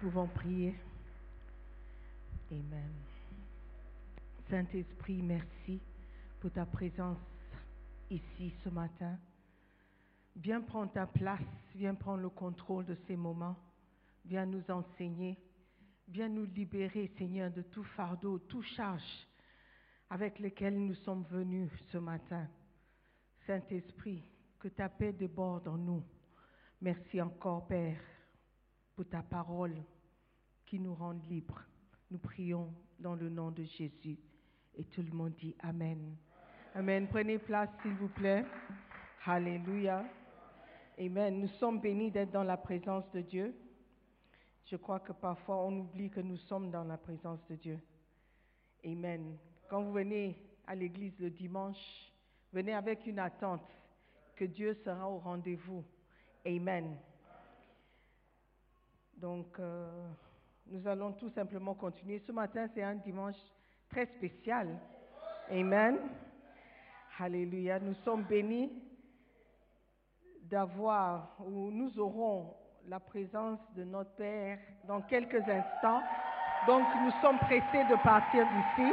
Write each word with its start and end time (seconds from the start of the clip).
Pouvons 0.00 0.28
prier? 0.28 0.74
Amen. 2.52 2.92
Saint-Esprit, 4.48 5.22
merci 5.22 5.80
pour 6.40 6.52
ta 6.52 6.64
présence 6.64 7.18
ici 8.08 8.52
ce 8.62 8.68
matin. 8.68 9.18
Viens 10.36 10.60
prendre 10.60 10.92
ta 10.92 11.06
place, 11.06 11.40
viens 11.74 11.94
prendre 11.94 12.22
le 12.22 12.28
contrôle 12.28 12.86
de 12.86 12.96
ces 13.06 13.16
moments, 13.16 13.56
viens 14.24 14.46
nous 14.46 14.62
enseigner, 14.70 15.36
viens 16.06 16.28
nous 16.28 16.44
libérer, 16.44 17.10
Seigneur, 17.18 17.50
de 17.50 17.62
tout 17.62 17.84
fardeau, 17.84 18.38
tout 18.38 18.62
charge 18.62 19.26
avec 20.10 20.38
lequel 20.38 20.78
nous 20.78 20.94
sommes 20.94 21.24
venus 21.24 21.70
ce 21.90 21.98
matin. 21.98 22.48
Saint-Esprit, 23.46 24.24
que 24.60 24.68
ta 24.68 24.88
paix 24.88 25.12
déborde 25.12 25.66
en 25.68 25.76
nous. 25.76 26.02
Merci 26.80 27.20
encore, 27.20 27.66
Père, 27.66 28.00
pour 28.98 29.08
ta 29.08 29.22
parole 29.22 29.76
qui 30.66 30.80
nous 30.80 30.92
rend 30.92 31.14
libres. 31.28 31.62
Nous 32.10 32.18
prions 32.18 32.74
dans 32.98 33.14
le 33.14 33.28
nom 33.28 33.52
de 33.52 33.62
Jésus. 33.62 34.18
Et 34.74 34.82
tout 34.82 35.02
le 35.02 35.12
monde 35.12 35.34
dit 35.36 35.54
Amen. 35.60 36.16
Amen. 36.74 37.06
Prenez 37.06 37.38
place, 37.38 37.68
s'il 37.80 37.92
vous 37.92 38.08
plaît. 38.08 38.44
Alléluia. 39.24 40.04
Amen. 40.98 41.38
Nous 41.38 41.46
sommes 41.46 41.80
bénis 41.80 42.10
d'être 42.10 42.32
dans 42.32 42.42
la 42.42 42.56
présence 42.56 43.08
de 43.12 43.20
Dieu. 43.20 43.54
Je 44.64 44.74
crois 44.74 44.98
que 44.98 45.12
parfois 45.12 45.64
on 45.64 45.78
oublie 45.78 46.10
que 46.10 46.18
nous 46.18 46.36
sommes 46.36 46.72
dans 46.72 46.82
la 46.82 46.98
présence 46.98 47.38
de 47.48 47.54
Dieu. 47.54 47.78
Amen. 48.84 49.38
Quand 49.70 49.80
vous 49.80 49.92
venez 49.92 50.36
à 50.66 50.74
l'église 50.74 51.16
le 51.20 51.30
dimanche, 51.30 52.12
venez 52.52 52.74
avec 52.74 53.06
une 53.06 53.20
attente 53.20 53.70
que 54.34 54.44
Dieu 54.44 54.74
sera 54.74 55.08
au 55.08 55.18
rendez-vous. 55.18 55.84
Amen. 56.44 56.98
Donc, 59.20 59.58
euh, 59.58 60.08
nous 60.68 60.86
allons 60.86 61.12
tout 61.12 61.30
simplement 61.30 61.74
continuer. 61.74 62.22
Ce 62.26 62.30
matin, 62.30 62.68
c'est 62.72 62.82
un 62.82 62.94
dimanche 62.94 63.36
très 63.90 64.06
spécial. 64.06 64.68
Amen. 65.50 65.98
Alléluia. 67.18 67.80
Nous 67.80 67.94
sommes 68.04 68.22
bénis 68.22 68.70
d'avoir, 70.42 71.36
ou 71.44 71.70
nous 71.70 71.98
aurons 71.98 72.54
la 72.86 73.00
présence 73.00 73.58
de 73.74 73.82
notre 73.82 74.14
Père 74.14 74.58
dans 74.86 75.02
quelques 75.02 75.42
instants. 75.48 76.00
Donc, 76.66 76.86
nous 77.02 77.10
sommes 77.20 77.38
pressés 77.38 77.84
de 77.90 78.02
partir 78.02 78.46
d'ici. 78.46 78.92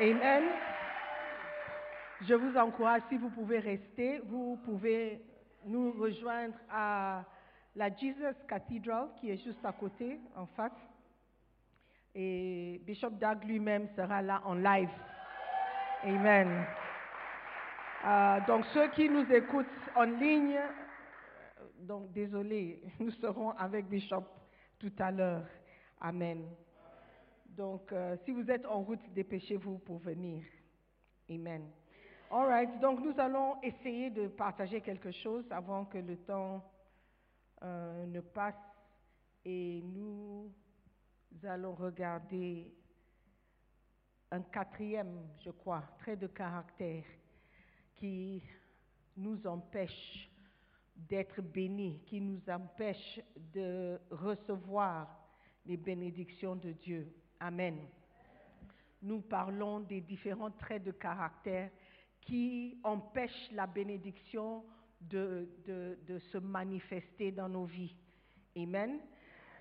Amen. 0.00 0.44
Je 2.22 2.34
vous 2.34 2.56
encourage, 2.56 3.02
si 3.08 3.16
vous 3.16 3.30
pouvez 3.30 3.60
rester, 3.60 4.20
vous 4.26 4.58
pouvez 4.64 5.24
nous 5.64 5.92
rejoindre 5.92 6.54
à 6.68 7.24
la 7.74 7.94
Jesus 7.94 8.34
Cathedral 8.48 9.08
qui 9.20 9.30
est 9.30 9.38
juste 9.38 9.64
à 9.64 9.72
côté, 9.72 10.20
en 10.36 10.46
face. 10.46 10.72
Et 12.14 12.80
Bishop 12.84 13.10
Doug 13.10 13.44
lui-même 13.44 13.88
sera 13.96 14.20
là 14.20 14.42
en 14.44 14.54
live. 14.54 14.90
Amen. 16.02 16.66
Euh, 18.04 18.40
donc 18.46 18.64
ceux 18.74 18.88
qui 18.90 19.08
nous 19.08 19.30
écoutent 19.32 19.66
en 19.94 20.02
ligne, 20.02 20.56
euh, 20.56 21.64
donc 21.78 22.12
désolé, 22.12 22.82
nous 23.00 23.12
serons 23.12 23.50
avec 23.50 23.86
Bishop 23.86 24.24
tout 24.78 24.92
à 24.98 25.10
l'heure. 25.10 25.46
Amen. 26.00 26.44
Donc 27.46 27.92
euh, 27.92 28.16
si 28.24 28.32
vous 28.32 28.50
êtes 28.50 28.66
en 28.66 28.82
route, 28.82 29.00
dépêchez-vous 29.14 29.78
pour 29.78 29.98
venir. 29.98 30.42
Amen. 31.30 31.70
All 32.30 32.46
right. 32.46 32.80
Donc 32.80 33.00
nous 33.00 33.18
allons 33.18 33.60
essayer 33.62 34.10
de 34.10 34.26
partager 34.28 34.80
quelque 34.80 35.12
chose 35.12 35.44
avant 35.50 35.84
que 35.84 35.98
le 35.98 36.16
temps 36.16 36.62
euh, 37.62 38.06
ne 38.06 38.20
passe 38.20 38.54
et 39.44 39.82
nous 39.82 40.52
allons 41.44 41.74
regarder 41.74 42.72
un 44.30 44.42
quatrième, 44.42 45.28
je 45.44 45.50
crois, 45.50 45.82
trait 45.98 46.16
de 46.16 46.26
caractère 46.26 47.04
qui 47.96 48.42
nous 49.16 49.46
empêche 49.46 50.30
d'être 50.96 51.40
bénis, 51.42 52.00
qui 52.06 52.20
nous 52.20 52.40
empêche 52.48 53.20
de 53.36 54.00
recevoir 54.10 55.08
les 55.66 55.76
bénédictions 55.76 56.56
de 56.56 56.72
Dieu. 56.72 57.12
Amen. 57.40 57.78
Nous 59.02 59.20
parlons 59.20 59.80
des 59.80 60.00
différents 60.00 60.50
traits 60.50 60.84
de 60.84 60.92
caractère 60.92 61.70
qui 62.20 62.78
empêchent 62.84 63.50
la 63.52 63.66
bénédiction 63.66 64.64
de, 65.10 65.48
de, 65.66 65.98
de 66.06 66.18
se 66.18 66.38
manifester 66.38 67.32
dans 67.32 67.48
nos 67.48 67.64
vies. 67.64 67.94
Amen. 68.56 68.98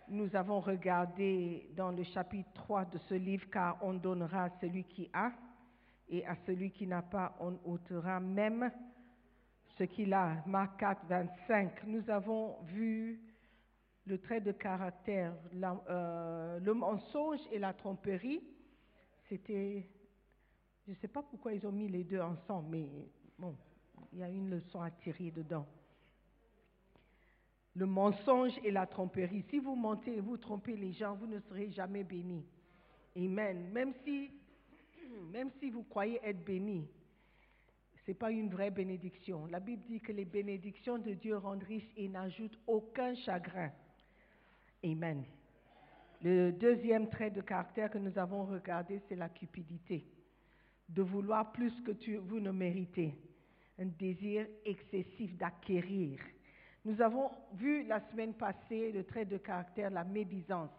Nous 0.07 0.35
avons 0.35 0.59
regardé 0.59 1.69
dans 1.75 1.91
le 1.91 2.03
chapitre 2.03 2.49
3 2.53 2.85
de 2.85 2.97
ce 2.97 3.13
livre, 3.13 3.47
car 3.51 3.77
on 3.81 3.93
donnera 3.93 4.45
à 4.45 4.49
celui 4.59 4.83
qui 4.83 5.09
a, 5.13 5.31
et 6.09 6.25
à 6.25 6.35
celui 6.45 6.71
qui 6.71 6.85
n'a 6.87 7.01
pas, 7.01 7.35
on 7.39 7.57
ôtera 7.65 8.19
même 8.19 8.69
ce 9.77 9.85
qu'il 9.85 10.13
a. 10.13 10.43
Marc 10.45 10.79
4, 10.79 11.05
25. 11.07 11.83
Nous 11.85 12.09
avons 12.09 12.57
vu 12.63 13.21
le 14.05 14.17
trait 14.17 14.41
de 14.41 14.51
caractère, 14.51 15.33
la- 15.53 15.81
euh, 15.89 16.59
le 16.59 16.73
mensonge 16.73 17.39
et 17.51 17.59
la 17.59 17.71
tromperie. 17.73 18.41
C'était, 19.29 19.87
je 20.85 20.91
ne 20.91 20.95
sais 20.97 21.07
pas 21.07 21.21
pourquoi 21.23 21.53
ils 21.53 21.65
ont 21.65 21.71
mis 21.71 21.87
les 21.87 22.03
deux 22.03 22.19
ensemble, 22.19 22.67
mais 22.71 22.89
bon, 23.39 23.55
il 24.11 24.19
y 24.19 24.23
a 24.23 24.29
une 24.29 24.49
leçon 24.49 24.81
à 24.81 24.91
tirer 24.91 25.31
dedans. 25.31 25.65
Le 27.75 27.85
mensonge 27.85 28.53
et 28.63 28.71
la 28.71 28.85
tromperie. 28.85 29.43
Si 29.49 29.59
vous 29.59 29.75
mentez 29.75 30.17
et 30.17 30.21
vous 30.21 30.37
trompez 30.37 30.75
les 30.75 30.91
gens, 30.91 31.15
vous 31.15 31.27
ne 31.27 31.39
serez 31.39 31.71
jamais 31.71 32.03
bénis. 32.03 32.45
Amen. 33.15 33.69
Même 33.71 33.93
si, 34.03 34.31
même 35.31 35.49
si 35.59 35.69
vous 35.69 35.83
croyez 35.83 36.19
être 36.23 36.43
béni, 36.43 36.85
ce 38.05 38.11
n'est 38.11 38.15
pas 38.15 38.31
une 38.31 38.49
vraie 38.49 38.71
bénédiction. 38.71 39.45
La 39.45 39.59
Bible 39.59 39.83
dit 39.87 40.01
que 40.01 40.11
les 40.11 40.25
bénédictions 40.25 40.97
de 40.97 41.13
Dieu 41.13 41.37
rendent 41.37 41.63
riches 41.63 41.91
et 41.95 42.09
n'ajoutent 42.09 42.59
aucun 42.67 43.15
chagrin. 43.15 43.71
Amen. 44.83 45.23
Le 46.21 46.51
deuxième 46.51 47.09
trait 47.09 47.31
de 47.31 47.41
caractère 47.41 47.89
que 47.89 47.97
nous 47.97 48.17
avons 48.17 48.45
regardé, 48.45 49.01
c'est 49.07 49.15
la 49.15 49.29
cupidité. 49.29 50.05
De 50.89 51.01
vouloir 51.01 51.51
plus 51.53 51.73
que 51.81 51.91
vous 52.17 52.39
ne 52.39 52.51
méritez. 52.51 53.15
Un 53.81 53.87
désir 53.97 54.45
excessif 54.63 55.35
d'acquérir. 55.37 56.19
Nous 56.85 57.01
avons 57.01 57.31
vu 57.55 57.83
la 57.87 57.99
semaine 58.11 58.35
passée 58.35 58.91
le 58.91 59.03
trait 59.03 59.25
de 59.25 59.37
caractère, 59.37 59.89
la 59.89 60.03
médisance. 60.03 60.69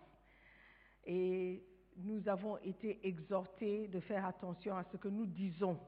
Et 1.04 1.64
nous 1.96 2.28
avons 2.28 2.58
été 2.58 3.00
exhortés 3.02 3.88
de 3.88 3.98
faire 3.98 4.24
attention 4.24 4.76
à 4.76 4.84
ce 4.84 4.96
que 4.98 5.08
nous 5.08 5.26
disons. 5.26 5.80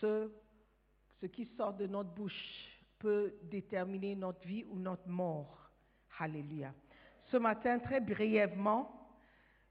Ce, 0.00 0.28
qui 1.30 1.46
sort 1.56 1.74
de 1.74 1.86
notre 1.86 2.10
bouche 2.10 2.80
peut 2.98 3.34
déterminer 3.44 4.16
notre 4.16 4.44
vie 4.44 4.64
ou 4.70 4.76
notre 4.76 5.08
mort. 5.08 5.70
Alléluia. 6.18 6.74
Ce 7.26 7.36
matin, 7.36 7.78
très 7.78 8.00
brièvement, 8.00 9.08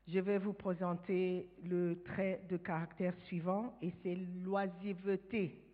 je 0.07 0.19
vais 0.19 0.37
vous 0.37 0.53
présenter 0.53 1.49
le 1.61 2.01
trait 2.03 2.41
de 2.47 2.55
caractère 2.55 3.17
suivant 3.25 3.77
et 3.81 3.91
c'est 4.01 4.15
l'oisiveté. 4.15 5.66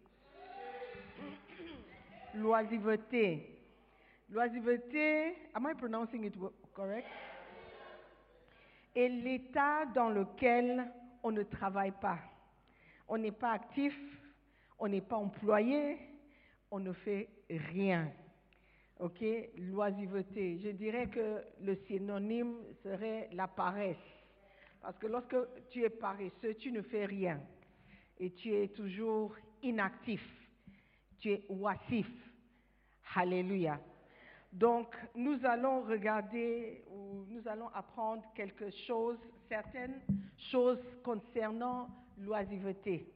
L'oisiveté. 2.35 3.59
L'oisiveté, 4.29 5.35
am 5.53 5.67
I 5.69 5.75
pronouncing 5.75 6.25
it 6.25 6.33
correct? 6.73 7.07
Est 8.95 9.09
l'état 9.09 9.85
dans 9.93 10.09
lequel 10.09 10.91
on 11.21 11.31
ne 11.31 11.43
travaille 11.43 11.93
pas. 12.01 12.19
On 13.07 13.17
n'est 13.17 13.31
pas 13.31 13.51
actif, 13.51 13.95
on 14.79 14.87
n'est 14.87 15.01
pas 15.01 15.17
employé, 15.17 15.97
on 16.71 16.79
ne 16.79 16.93
fait 16.93 17.29
rien. 17.49 18.11
Ok, 18.99 19.23
l'oisiveté. 19.57 20.57
Je 20.59 20.69
dirais 20.69 21.07
que 21.07 21.43
le 21.61 21.75
synonyme 21.87 22.55
serait 22.81 23.29
la 23.33 23.47
paresse. 23.47 23.97
Parce 24.81 24.97
que 24.97 25.07
lorsque 25.07 25.35
tu 25.69 25.83
es 25.83 25.89
paresseux, 25.89 26.55
tu 26.55 26.71
ne 26.71 26.81
fais 26.81 27.05
rien. 27.05 27.39
Et 28.19 28.31
tu 28.31 28.53
es 28.53 28.69
toujours 28.69 29.35
inactif. 29.61 30.42
Tu. 31.23 31.39
Alléluia. 33.15 33.79
Donc, 34.51 34.93
nous 35.15 35.39
allons 35.45 35.83
regarder 35.83 36.83
ou 36.91 37.23
nous 37.29 37.47
allons 37.47 37.69
apprendre 37.69 38.23
quelque 38.35 38.69
chose, 38.69 39.17
certaines 39.47 40.01
choses 40.51 40.79
concernant 41.01 41.87
l'oisiveté. 42.17 43.09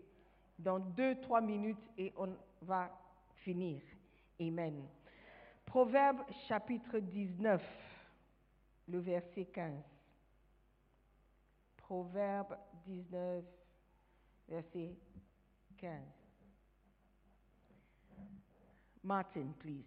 Dans 0.57 0.79
deux, 0.79 1.19
trois 1.19 1.41
minutes 1.41 1.83
et 1.97 2.13
on 2.15 2.29
va 2.61 2.89
finir. 3.35 3.81
Amen. 4.39 4.87
Proverbe 5.65 6.21
chapitre 6.47 6.99
19, 6.99 7.61
le 8.87 8.99
verset 8.99 9.45
15. 9.45 9.83
Proverbe 11.75 12.55
19, 12.85 13.43
verset 14.47 14.95
15. 15.77 16.16
Martin, 19.07 19.53
please. 19.57 19.85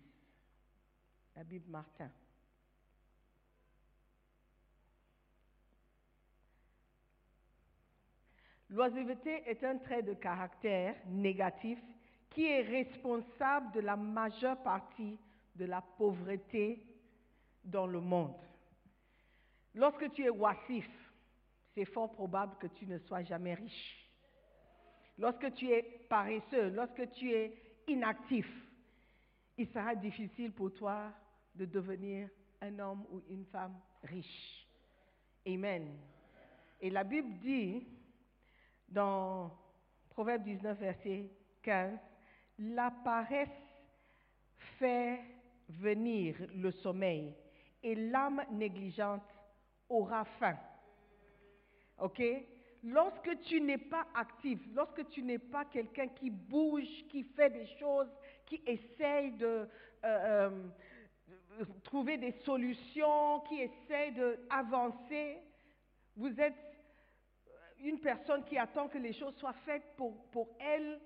La 1.36 1.44
Bible 1.44 1.70
Martin. 1.70 2.10
L'oisiveté 8.70 9.42
est 9.46 9.62
un 9.62 9.76
trait 9.76 10.02
de 10.02 10.14
caractère 10.14 10.96
négatif 11.06 11.78
qui 12.30 12.46
est 12.46 12.62
responsable 12.62 13.70
de 13.72 13.80
la 13.80 13.94
majeure 13.94 14.62
partie 14.62 15.18
de 15.54 15.66
la 15.66 15.82
pauvreté 15.82 16.82
dans 17.62 17.86
le 17.86 18.00
monde. 18.00 18.40
Lorsque 19.74 20.10
tu 20.12 20.24
es 20.24 20.30
oisif, 20.30 20.88
c'est 21.74 21.84
fort 21.84 22.10
probable 22.12 22.56
que 22.58 22.68
tu 22.68 22.86
ne 22.86 22.98
sois 23.00 23.22
jamais 23.24 23.52
riche. 23.52 24.10
Lorsque 25.18 25.52
tu 25.52 25.68
es 25.68 25.82
paresseux, 26.08 26.70
lorsque 26.70 27.10
tu 27.10 27.30
es 27.30 27.82
inactif, 27.86 28.48
il 29.60 29.68
sera 29.68 29.94
difficile 29.94 30.52
pour 30.52 30.72
toi 30.72 31.12
de 31.54 31.66
devenir 31.66 32.30
un 32.62 32.78
homme 32.78 33.04
ou 33.10 33.20
une 33.28 33.44
femme 33.44 33.78
riche. 34.02 34.66
Amen. 35.46 35.98
Et 36.80 36.88
la 36.88 37.04
Bible 37.04 37.38
dit 37.40 37.86
dans 38.88 39.50
Proverbe 40.08 40.44
19, 40.44 40.78
verset 40.78 41.30
15, 41.62 41.98
la 42.58 42.90
paresse 42.90 43.48
fait 44.78 45.20
venir 45.68 46.36
le 46.54 46.70
sommeil 46.70 47.34
et 47.82 47.94
l'âme 47.94 48.42
négligente 48.52 49.28
aura 49.90 50.24
faim. 50.24 50.56
OK? 51.98 52.22
Lorsque 52.82 53.40
tu 53.40 53.60
n'es 53.60 53.76
pas 53.76 54.06
actif, 54.14 54.58
lorsque 54.74 55.06
tu 55.10 55.22
n'es 55.22 55.38
pas 55.38 55.66
quelqu'un 55.66 56.08
qui 56.08 56.30
bouge, 56.30 56.88
qui 57.10 57.24
fait 57.24 57.50
des 57.50 57.66
choses, 57.78 58.08
qui 58.50 58.60
essaye 58.66 59.30
de, 59.32 59.68
euh, 60.04 60.50
euh, 61.60 61.64
trouver 61.84 62.18
des 62.18 62.32
solutions, 62.44 63.40
qui 63.48 63.60
essaye 63.60 64.12
d'avancer, 64.12 65.38
vous 66.16 66.40
êtes 66.40 66.56
une 67.78 68.00
personne 68.00 68.44
qui 68.44 68.58
attend 68.58 68.88
que 68.88 68.98
les 68.98 69.12
choses 69.12 69.36
soient 69.36 69.54
faites 69.64 69.94
pour, 69.96 70.26
pour 70.32 70.48
elle. 70.58 71.00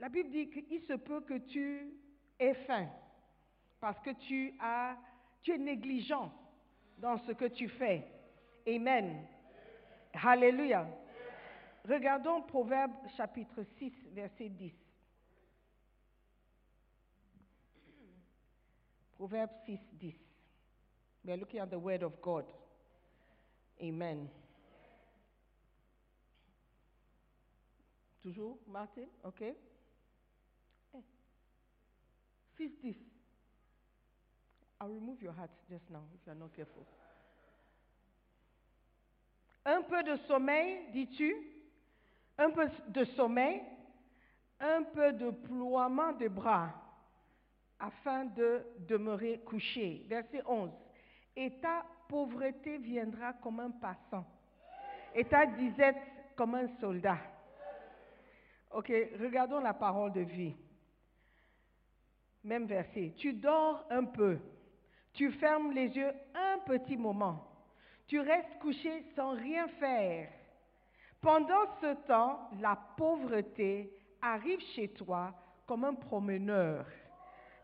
La 0.00 0.08
Bible 0.08 0.30
dit 0.30 0.50
qu'il 0.50 0.82
se 0.82 0.94
peut 0.94 1.20
que 1.20 1.38
tu 1.38 1.94
aies 2.40 2.54
faim 2.66 2.88
parce 3.80 4.00
que 4.00 4.10
tu, 4.10 4.54
as, 4.60 4.96
tu 5.40 5.52
es 5.52 5.58
négligent 5.58 6.32
dans 6.98 7.16
ce 7.18 7.30
que 7.32 7.44
tu 7.44 7.68
fais. 7.68 8.04
Amen. 8.66 9.24
Alléluia. 10.14 10.84
Regardons 11.88 12.42
Proverbe 12.42 12.92
chapitre 13.16 13.62
6, 13.78 13.92
verset 14.12 14.48
10. 14.48 14.83
Proverbe 19.16 19.52
6, 19.66 19.80
10. 20.00 20.14
We 21.24 21.32
are 21.32 21.36
looking 21.36 21.60
at 21.60 21.70
the 21.70 21.78
word 21.78 22.02
of 22.02 22.20
God. 22.20 22.44
Amen. 23.82 24.28
Toujours, 28.22 28.56
Martin? 28.70 29.06
OK? 29.24 29.54
Eh. 30.94 31.00
6, 32.58 32.72
10. 32.82 32.94
I'll 34.80 34.88
remove 34.88 35.22
your 35.22 35.32
hat 35.32 35.50
just 35.70 35.90
now 35.90 36.02
if 36.14 36.26
you 36.26 36.32
are 36.32 36.36
not 36.36 36.54
careful. 36.54 36.86
Un 39.66 39.82
peu 39.82 40.02
de 40.02 40.16
sommeil, 40.28 40.92
dis-tu? 40.92 41.34
Un 42.36 42.50
peu 42.50 42.68
de 42.88 43.04
sommeil, 43.16 43.62
un 44.60 44.82
peu 44.82 45.12
de 45.12 45.30
ploiement 45.30 46.12
de 46.12 46.28
bras, 46.28 46.74
afin 47.86 48.26
de 48.26 48.64
demeurer 48.88 49.40
couché. 49.44 50.04
Verset 50.08 50.42
11. 50.46 50.70
Et 51.36 51.50
ta 51.60 51.84
pauvreté 52.08 52.78
viendra 52.78 53.32
comme 53.34 53.60
un 53.60 53.70
passant, 53.70 54.26
et 55.14 55.24
ta 55.24 55.46
disette 55.46 55.96
comme 56.36 56.54
un 56.54 56.68
soldat. 56.80 57.18
Ok, 58.70 58.92
regardons 59.20 59.60
la 59.60 59.74
parole 59.74 60.12
de 60.12 60.20
vie. 60.20 60.54
Même 62.42 62.66
verset. 62.66 63.14
Tu 63.16 63.32
dors 63.32 63.86
un 63.90 64.04
peu, 64.04 64.38
tu 65.12 65.30
fermes 65.32 65.72
les 65.72 65.88
yeux 65.88 66.12
un 66.34 66.58
petit 66.66 66.96
moment 66.96 67.54
tu 68.06 68.20
restes 68.20 68.58
couché 68.60 69.04
sans 69.16 69.34
rien 69.34 69.68
faire. 69.68 70.30
Pendant 71.20 71.66
ce 71.80 71.94
temps, 72.06 72.50
la 72.60 72.76
pauvreté 72.96 73.90
arrive 74.20 74.60
chez 74.74 74.88
toi 74.88 75.32
comme 75.66 75.84
un 75.84 75.94
promeneur. 75.94 76.86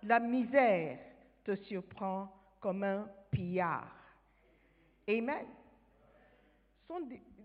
La 0.02 0.18
misère 0.18 0.98
te 1.44 1.54
surprend 1.56 2.32
comme 2.58 2.84
un 2.84 3.08
pillard. 3.30 3.96
Amen. 5.08 5.46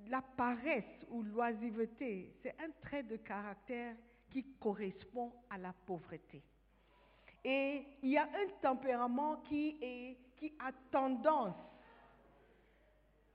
la 0.07 0.21
paresse 0.21 1.05
ou 1.09 1.23
l'oisiveté, 1.23 2.33
c'est 2.41 2.55
un 2.61 2.69
trait 2.81 3.03
de 3.03 3.17
caractère 3.17 3.95
qui 4.29 4.43
correspond 4.59 5.31
à 5.49 5.57
la 5.57 5.73
pauvreté. 5.85 6.43
Et 7.43 7.85
il 8.01 8.09
y 8.09 8.17
a 8.17 8.23
un 8.23 8.47
tempérament 8.61 9.37
qui, 9.47 9.77
a 10.59 10.71
tendance 10.91 11.55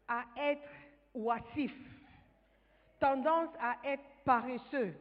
à 0.07 0.25
être 0.37 0.69
oisif, 1.15 1.75
tendance 2.99 3.51
à 3.61 3.77
être 3.85 4.03
paresseux. 4.25 4.95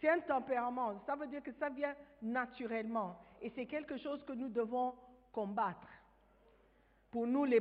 C'est 0.00 0.08
un 0.08 0.20
tempérament. 0.20 1.00
Ça 1.06 1.14
veut 1.16 1.26
dire 1.26 1.42
que 1.42 1.52
ça 1.52 1.68
vient 1.68 1.94
naturellement. 2.20 3.16
Et 3.42 3.50
c'est 3.54 3.66
quelque 3.66 3.96
chose 3.98 4.22
que 4.24 4.32
nous 4.32 4.48
devons 4.48 4.94
combattre. 5.32 5.88
Pour 7.10 7.26
nous, 7.26 7.44
les, 7.44 7.60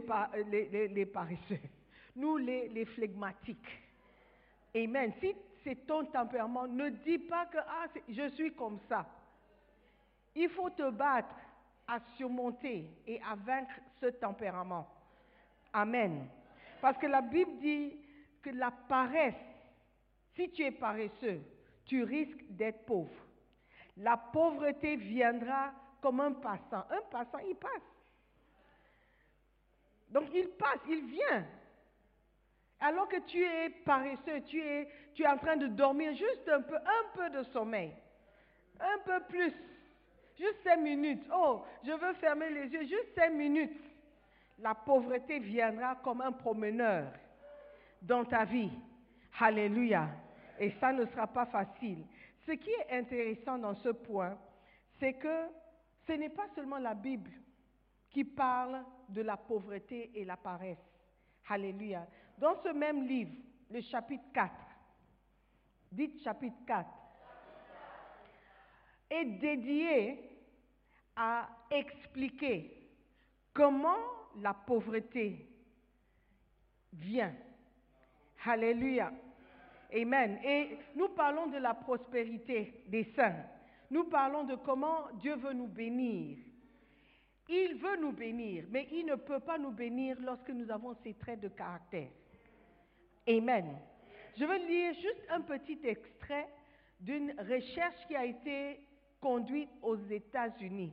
les, 0.89 1.05
paresseux. 1.05 1.59
Nous, 2.15 2.37
les, 2.37 2.69
les 2.69 2.85
flegmatiques. 2.85 3.81
Amen. 4.73 5.11
Si 5.19 5.35
c'est 5.63 5.85
ton 5.85 6.05
tempérament, 6.05 6.67
ne 6.67 6.89
dis 6.89 7.17
pas 7.17 7.45
que 7.47 7.57
ah, 7.57 7.87
je 8.07 8.29
suis 8.29 8.53
comme 8.53 8.79
ça. 8.87 9.05
Il 10.35 10.49
faut 10.49 10.69
te 10.69 10.89
battre 10.91 11.35
à 11.87 11.99
surmonter 12.17 12.89
et 13.07 13.21
à 13.21 13.35
vaincre 13.35 13.73
ce 13.99 14.07
tempérament. 14.07 14.87
Amen. 15.73 16.27
Parce 16.81 16.97
que 16.97 17.07
la 17.07 17.21
Bible 17.21 17.57
dit 17.59 17.93
que 18.41 18.49
la 18.49 18.71
paresse, 18.71 19.33
si 20.35 20.49
tu 20.51 20.63
es 20.63 20.71
paresseux, 20.71 21.41
tu 21.85 22.03
risques 22.03 22.45
d'être 22.49 22.85
pauvre. 22.85 23.24
La 23.97 24.17
pauvreté 24.17 24.95
viendra 24.95 25.71
comme 26.01 26.19
un 26.19 26.33
passant. 26.33 26.85
Un 26.89 27.01
passant, 27.09 27.39
il 27.39 27.55
passe. 27.55 27.71
Donc 30.09 30.25
il 30.33 30.49
passe, 30.49 30.79
il 30.87 31.05
vient. 31.05 31.45
Alors 32.79 33.07
que 33.07 33.19
tu 33.21 33.43
es 33.43 33.69
paresseux, 33.69 34.41
tu 34.45 34.61
es, 34.61 34.87
en 35.27 35.37
train 35.37 35.57
de 35.57 35.67
dormir 35.67 36.13
juste 36.13 36.47
un 36.49 36.61
peu, 36.61 36.75
un 36.75 37.09
peu 37.13 37.29
de 37.29 37.43
sommeil. 37.43 37.93
Un 38.79 38.99
peu 39.05 39.21
plus. 39.29 39.53
Juste 40.37 40.61
cinq 40.63 40.77
minutes. 40.77 41.23
Oh, 41.33 41.63
je 41.83 41.91
veux 41.91 42.13
fermer 42.15 42.49
les 42.49 42.67
yeux, 42.67 42.81
juste 42.81 43.15
cinq 43.15 43.31
minutes 43.31 43.81
la 44.59 44.73
pauvreté 44.73 45.39
viendra 45.39 45.95
comme 45.95 46.21
un 46.21 46.31
promeneur 46.31 47.11
dans 48.01 48.23
ta 48.23 48.45
vie. 48.45 48.71
Alléluia. 49.39 50.07
Et 50.59 50.71
ça 50.79 50.93
ne 50.93 51.05
sera 51.05 51.27
pas 51.27 51.45
facile. 51.45 52.05
Ce 52.45 52.51
qui 52.51 52.69
est 52.69 52.91
intéressant 52.91 53.57
dans 53.57 53.73
ce 53.75 53.89
point, 53.89 54.37
c'est 54.99 55.13
que 55.13 55.47
ce 56.07 56.13
n'est 56.13 56.29
pas 56.29 56.47
seulement 56.55 56.77
la 56.77 56.93
Bible 56.93 57.31
qui 58.09 58.23
parle 58.23 58.83
de 59.09 59.21
la 59.21 59.35
pauvreté 59.35 60.11
et 60.13 60.23
la 60.23 60.37
paresse. 60.37 60.77
Alléluia. 61.49 62.07
Dans 62.37 62.55
ce 62.61 62.69
même 62.69 63.07
livre, 63.07 63.33
le 63.69 63.81
chapitre 63.81 64.25
4, 64.33 64.51
dites 65.91 66.21
chapitre 66.23 66.57
4, 66.67 66.89
est 69.09 69.25
dédié 69.25 70.29
à 71.15 71.47
expliquer 71.71 72.89
comment 73.53 73.97
la 74.37 74.53
pauvreté 74.53 75.47
vient. 76.93 77.33
Alléluia. 78.45 79.11
Amen. 79.93 80.39
Et 80.43 80.77
nous 80.95 81.09
parlons 81.09 81.47
de 81.47 81.57
la 81.57 81.73
prospérité 81.73 82.83
des 82.87 83.03
saints. 83.15 83.43
Nous 83.91 84.05
parlons 84.05 84.43
de 84.43 84.55
comment 84.55 85.07
Dieu 85.21 85.35
veut 85.35 85.53
nous 85.53 85.67
bénir. 85.67 86.37
Il 87.47 87.75
veut 87.75 87.97
nous 87.97 88.11
bénir, 88.11 88.65
mais 88.71 88.87
il 88.91 89.05
ne 89.05 89.15
peut 89.15 89.39
pas 89.39 89.57
nous 89.57 89.71
bénir 89.71 90.17
lorsque 90.21 90.49
nous 90.49 90.69
avons 90.71 90.95
ces 91.03 91.13
traits 91.13 91.41
de 91.41 91.49
caractère. 91.49 92.09
Amen. 93.27 93.77
Je 94.37 94.45
veux 94.45 94.57
lire 94.67 94.93
juste 94.95 95.25
un 95.29 95.41
petit 95.41 95.79
extrait 95.83 96.47
d'une 96.99 97.33
recherche 97.39 98.07
qui 98.07 98.15
a 98.15 98.25
été 98.25 98.79
conduite 99.21 99.69
aux 99.81 99.97
États-Unis. 100.09 100.91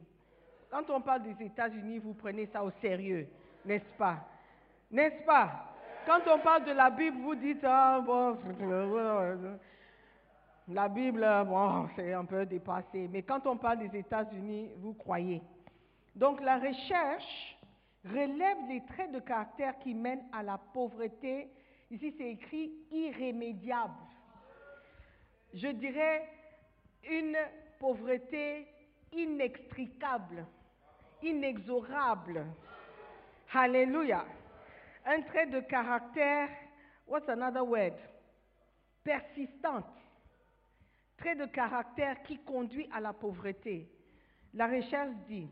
Quand 0.70 0.88
on 0.90 1.00
parle 1.00 1.22
des 1.22 1.44
États-Unis, 1.44 1.98
vous 1.98 2.14
prenez 2.14 2.46
ça 2.46 2.62
au 2.62 2.70
sérieux, 2.80 3.26
n'est-ce 3.64 3.96
pas? 3.98 4.26
N'est-ce 4.90 5.24
pas? 5.24 5.71
Quand 6.06 6.20
on 6.32 6.38
parle 6.38 6.64
de 6.64 6.72
la 6.72 6.90
Bible, 6.90 7.18
vous 7.22 7.34
dites, 7.34 7.64
ah 7.64 8.00
bon, 8.04 8.36
la 10.68 10.88
Bible, 10.88 11.26
bon, 11.46 11.88
c'est 11.96 12.12
un 12.12 12.24
peu 12.24 12.44
dépassé. 12.46 13.08
Mais 13.10 13.22
quand 13.22 13.46
on 13.46 13.56
parle 13.56 13.88
des 13.88 13.98
États-Unis, 13.98 14.70
vous 14.78 14.94
croyez. 14.94 15.42
Donc 16.14 16.40
la 16.40 16.58
recherche 16.58 17.56
relève 18.04 18.58
les 18.68 18.82
traits 18.84 19.12
de 19.12 19.20
caractère 19.20 19.78
qui 19.78 19.94
mènent 19.94 20.24
à 20.32 20.42
la 20.42 20.58
pauvreté 20.58 21.48
Ici, 21.92 22.14
c'est 22.16 22.30
écrit 22.30 22.72
irrémédiable. 22.90 23.92
Je 25.52 25.68
dirais 25.68 26.26
une 27.04 27.36
pauvreté 27.78 28.66
inextricable, 29.12 30.46
inexorable. 31.22 32.46
Alléluia. 33.52 34.24
Un 35.04 35.22
trait 35.22 35.46
de 35.46 35.60
caractère, 35.60 36.48
what's 37.06 37.28
another 37.28 37.64
word? 37.64 37.94
Persistante. 39.02 39.86
Trait 41.16 41.34
de 41.34 41.46
caractère 41.46 42.22
qui 42.22 42.38
conduit 42.38 42.88
à 42.92 43.00
la 43.00 43.12
pauvreté. 43.12 43.90
La 44.54 44.68
recherche 44.68 45.14
dit, 45.26 45.48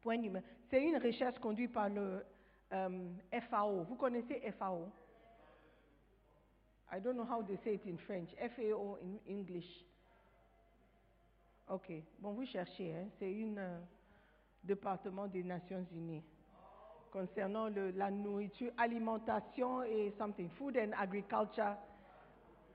point 0.00 0.16
numéro, 0.16 0.44
c'est 0.70 0.82
une 0.82 0.98
recherche 0.98 1.38
conduite 1.38 1.72
par 1.72 1.88
le 1.88 2.24
euh, 2.72 3.08
FAO. 3.50 3.82
Vous 3.84 3.96
connaissez 3.96 4.40
FAO? 4.58 4.88
I 6.92 7.00
don't 7.00 7.16
know 7.16 7.24
how 7.24 7.42
they 7.42 7.58
say 7.64 7.74
it 7.74 7.86
in 7.86 7.98
French. 7.98 8.30
FAO 8.36 8.98
in 9.02 9.18
English. 9.28 9.84
Ok. 11.68 11.92
Bon, 12.18 12.32
vous 12.32 12.46
cherchez. 12.46 12.94
Hein? 12.94 13.08
C'est 13.18 13.26
un 13.26 13.56
euh, 13.58 13.78
département 14.62 15.26
des 15.26 15.42
Nations 15.42 15.84
Unies 15.92 16.22
concernant 17.12 17.68
le, 17.68 17.90
la 17.92 18.10
nourriture, 18.10 18.72
alimentation 18.76 19.82
et 19.82 20.12
something. 20.18 20.48
Food 20.50 20.76
and 20.76 20.92
Agriculture 20.98 21.76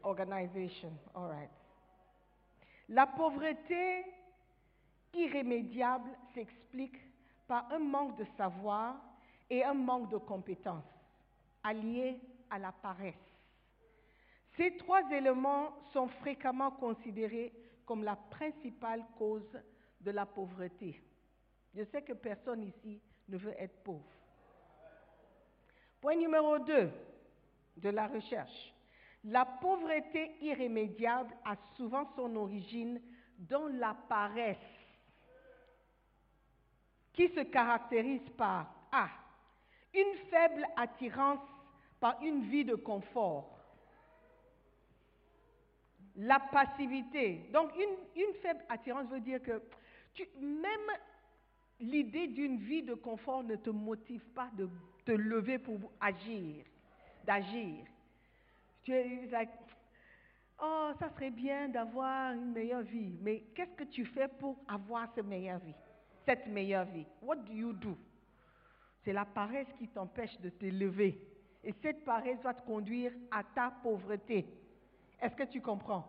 Organization. 0.03 0.91
All 1.15 1.29
right. 1.29 1.49
La 2.89 3.07
pauvreté 3.07 4.05
irrémédiable 5.13 6.09
s'explique 6.33 6.97
par 7.47 7.71
un 7.71 7.79
manque 7.79 8.17
de 8.17 8.25
savoir 8.37 8.95
et 9.49 9.63
un 9.63 9.73
manque 9.73 10.09
de 10.09 10.17
compétences 10.17 10.83
alliés 11.63 12.19
à 12.49 12.59
la 12.59 12.71
paresse. 12.71 13.15
Ces 14.57 14.75
trois 14.77 15.09
éléments 15.11 15.73
sont 15.91 16.07
fréquemment 16.07 16.71
considérés 16.71 17.53
comme 17.85 18.03
la 18.03 18.15
principale 18.15 19.03
cause 19.17 19.59
de 20.01 20.11
la 20.11 20.25
pauvreté. 20.25 21.01
Je 21.75 21.83
sais 21.85 22.01
que 22.01 22.13
personne 22.13 22.63
ici 22.63 23.01
ne 23.29 23.37
veut 23.37 23.55
être 23.57 23.83
pauvre. 23.83 24.03
Point 26.03 26.17
numéro 26.17 26.60
2 26.60 26.91
de 27.77 27.89
la 27.89 28.07
recherche. 28.07 28.74
La 29.24 29.45
pauvreté 29.45 30.36
irrémédiable 30.41 31.33
a 31.45 31.55
souvent 31.77 32.05
son 32.17 32.36
origine 32.36 33.00
dans 33.39 33.69
la 33.69 33.95
paresse, 34.10 34.57
qui 37.13 37.29
se 37.29 37.39
caractérise 37.39 38.29
par 38.38 38.89
A. 38.91 39.07
Une 39.93 40.17
faible 40.29 40.67
attirance 40.75 41.39
par 42.01 42.22
une 42.22 42.50
vie 42.50 42.65
de 42.65 42.75
confort. 42.75 43.57
La 46.17 46.41
passivité. 46.41 47.50
Donc, 47.53 47.72
une, 47.77 48.33
faible 48.41 48.65
attirance 48.67 49.07
veut 49.07 49.22
dire 49.22 49.41
que 49.41 49.62
même 50.41 50.91
l'idée 51.79 52.27
d'une 52.27 52.57
vie 52.57 52.83
de 52.83 52.93
confort 52.93 53.41
ne 53.41 53.55
te 53.55 53.69
motive 53.69 54.25
pas 54.36 54.50
de 54.57 54.67
te 55.05 55.12
lever 55.12 55.60
pour 55.60 55.79
agir, 56.00 56.63
d'agir. 57.25 57.86
Tu 58.83 58.93
es 58.93 59.27
like, 59.31 59.50
oh, 60.62 60.91
ça 61.00 61.10
serait 61.10 61.31
bien 61.31 61.69
d'avoir 61.69 62.33
une 62.33 62.51
meilleure 62.51 62.81
vie, 62.83 63.17
mais 63.22 63.43
qu'est-ce 63.55 63.75
que 63.75 63.83
tu 63.86 64.05
fais 64.05 64.27
pour 64.27 64.57
avoir 64.67 65.13
cette 65.13 65.25
meilleure 65.25 65.60
vie, 65.60 65.75
cette 66.25 66.48
meilleure 66.48 66.86
vie? 66.86 67.05
What 67.22 67.38
do 67.38 67.53
you 67.53 67.74
do? 67.74 67.98
C'est 69.03 69.13
la 69.13 69.25
paresse 69.25 69.67
qui 69.77 69.88
t'empêche 69.88 70.39
de 70.39 70.50
te 70.50 70.65
lever. 70.65 71.19
Et 71.63 71.74
cette 71.81 72.03
paresse 72.03 72.39
va 72.41 72.53
te 72.53 72.65
conduire 72.65 73.12
à 73.31 73.43
ta 73.43 73.72
pauvreté. 73.81 74.45
Est-ce 75.22 75.36
que 75.36 75.43
tu 75.43 75.62
comprends? 75.62 76.05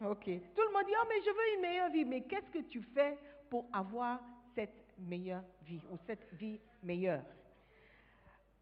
Ok. 0.00 0.24
Tout 0.24 0.62
le 0.62 0.72
monde 0.72 0.86
dit, 0.86 0.94
oh, 1.00 1.06
mais 1.08 1.20
je 1.20 1.30
veux 1.30 1.54
une 1.56 1.60
meilleure 1.62 1.90
vie. 1.90 2.04
Mais 2.04 2.22
qu'est-ce 2.22 2.50
que 2.50 2.64
tu 2.68 2.82
fais 2.82 3.16
pour 3.48 3.68
avoir 3.72 4.20
cette 4.54 4.94
meilleure 4.98 5.44
vie 5.62 5.80
ou 5.90 5.96
cette 6.06 6.26
vie 6.34 6.58
meilleure? 6.82 7.22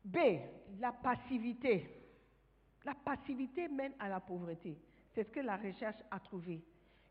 B, 0.05 0.19
la 0.81 0.93
passivité. 0.93 1.95
La 2.85 2.95
passivité 2.95 3.69
mène 3.69 3.93
à 3.99 4.09
la 4.09 4.21
pauvreté. 4.21 4.79
C'est 5.15 5.25
ce 5.25 5.31
que 5.31 5.41
la 5.41 5.57
recherche 5.57 6.01
a 6.11 6.21
trouvé. 6.21 6.63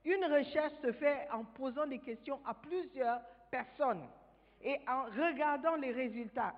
Une 0.06 0.23
recherche 0.26 0.73
se 0.82 0.91
fait 0.93 1.28
en 1.32 1.43
posant 1.43 1.86
des 1.86 2.00
questions 2.00 2.39
à 2.45 2.54
plusieurs 2.54 3.21
personnes 3.52 4.08
et 4.62 4.80
en 4.88 5.04
regardant 5.06 5.76
les 5.76 5.91
résultats. 5.91 6.56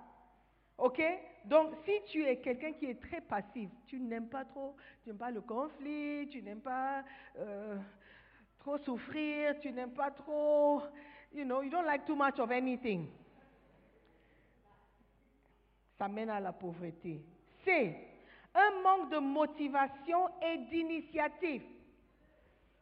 OK? 0.78 1.02
Donc, 1.44 1.74
si 1.84 1.92
tu 2.10 2.24
es 2.24 2.36
quelqu'un 2.36 2.72
qui 2.72 2.86
est 2.86 3.00
très 3.00 3.20
passif, 3.20 3.70
tu 3.86 3.98
n'aimes 3.98 4.28
pas 4.28 4.44
trop, 4.44 4.76
tu 5.02 5.08
n'aimes 5.08 5.18
pas 5.18 5.30
le 5.30 5.40
conflit, 5.40 6.28
tu 6.30 6.42
n'aimes 6.42 6.60
pas 6.60 7.02
euh, 7.38 7.76
trop 8.60 8.78
souffrir, 8.78 9.58
tu 9.60 9.72
n'aimes 9.72 9.92
pas 9.92 10.10
trop, 10.10 10.82
you 11.32 11.44
know, 11.44 11.62
you 11.62 11.70
don't 11.70 11.84
like 11.84 12.06
too 12.06 12.16
much 12.16 12.38
of 12.38 12.50
anything. 12.50 13.08
Ça 16.00 16.08
mène 16.08 16.30
à 16.30 16.40
la 16.40 16.52
pauvreté. 16.54 17.20
C. 17.62 17.94
Un 18.54 18.80
manque 18.82 19.10
de 19.10 19.18
motivation 19.18 20.30
et 20.40 20.56
d'initiative. 20.70 21.62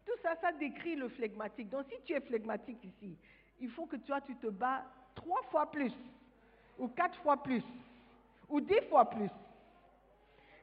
Tout 0.07 0.17
ça, 0.23 0.37
ça 0.37 0.53
décrit 0.53 0.95
le 0.95 1.09
flegmatique. 1.09 1.69
Donc, 1.69 1.87
si 1.91 2.01
tu 2.05 2.13
es 2.13 2.21
flegmatique 2.21 2.79
ici, 2.85 3.17
il 3.59 3.71
faut 3.71 3.87
que 3.87 3.97
toi, 3.97 4.21
tu 4.21 4.37
te 4.37 4.47
bats 4.47 4.85
trois 5.17 5.43
fois 5.51 5.69
plus, 5.69 5.93
ou 6.79 6.87
quatre 6.87 7.19
fois 7.23 7.43
plus, 7.43 7.65
ou 8.49 8.61
dix 8.61 8.83
fois 8.89 9.11
plus. 9.11 9.31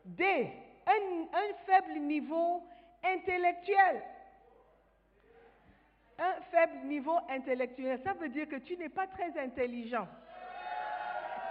D. 0.06 0.48
Un 0.88 1.54
faible 1.66 2.00
niveau 2.00 2.64
intellectuel. 3.04 4.02
Un 6.18 6.42
faible 6.52 6.88
niveau 6.88 7.18
intellectuel, 7.30 8.00
ça 8.02 8.14
veut 8.14 8.30
dire 8.30 8.48
que 8.48 8.56
tu 8.56 8.78
n'es 8.78 8.88
pas 8.88 9.08
très 9.08 9.38
intelligent. 9.38 10.08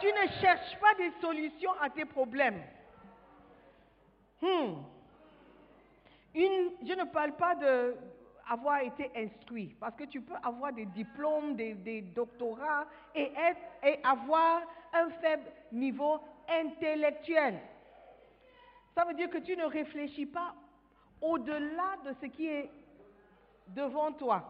Tu 0.01 0.07
ne 0.07 0.29
cherches 0.41 0.79
pas 0.81 0.95
des 0.95 1.13
solutions 1.21 1.73
à 1.81 1.91
tes 1.91 2.05
problèmes. 2.05 2.63
Hmm. 4.41 4.83
Je 6.35 6.95
ne 6.95 7.05
parle 7.05 7.33
pas 7.33 7.55
d'avoir 7.55 8.81
été 8.81 9.11
instruit, 9.17 9.75
parce 9.79 9.95
que 9.95 10.05
tu 10.05 10.21
peux 10.21 10.35
avoir 10.43 10.73
des 10.73 10.87
diplômes, 10.87 11.55
des, 11.55 12.03
doctorats 12.15 12.87
et, 13.15 13.33
et 13.85 13.99
avoir 14.03 14.63
un 14.93 15.11
faible 15.11 15.51
niveau 15.73 16.21
intellectuel. 16.49 17.61
Ça 18.95 19.05
veut 19.05 19.15
dire 19.15 19.31
que 19.31 19.39
tu 19.39 19.57
ne 19.57 19.65
réfléchis 19.65 20.27
pas 20.27 20.55
au-delà 21.21 21.97
de 22.05 22.15
ce 22.21 22.27
qui 22.27 22.49
est 22.49 22.71
devant 23.69 24.13
toi. 24.13 24.43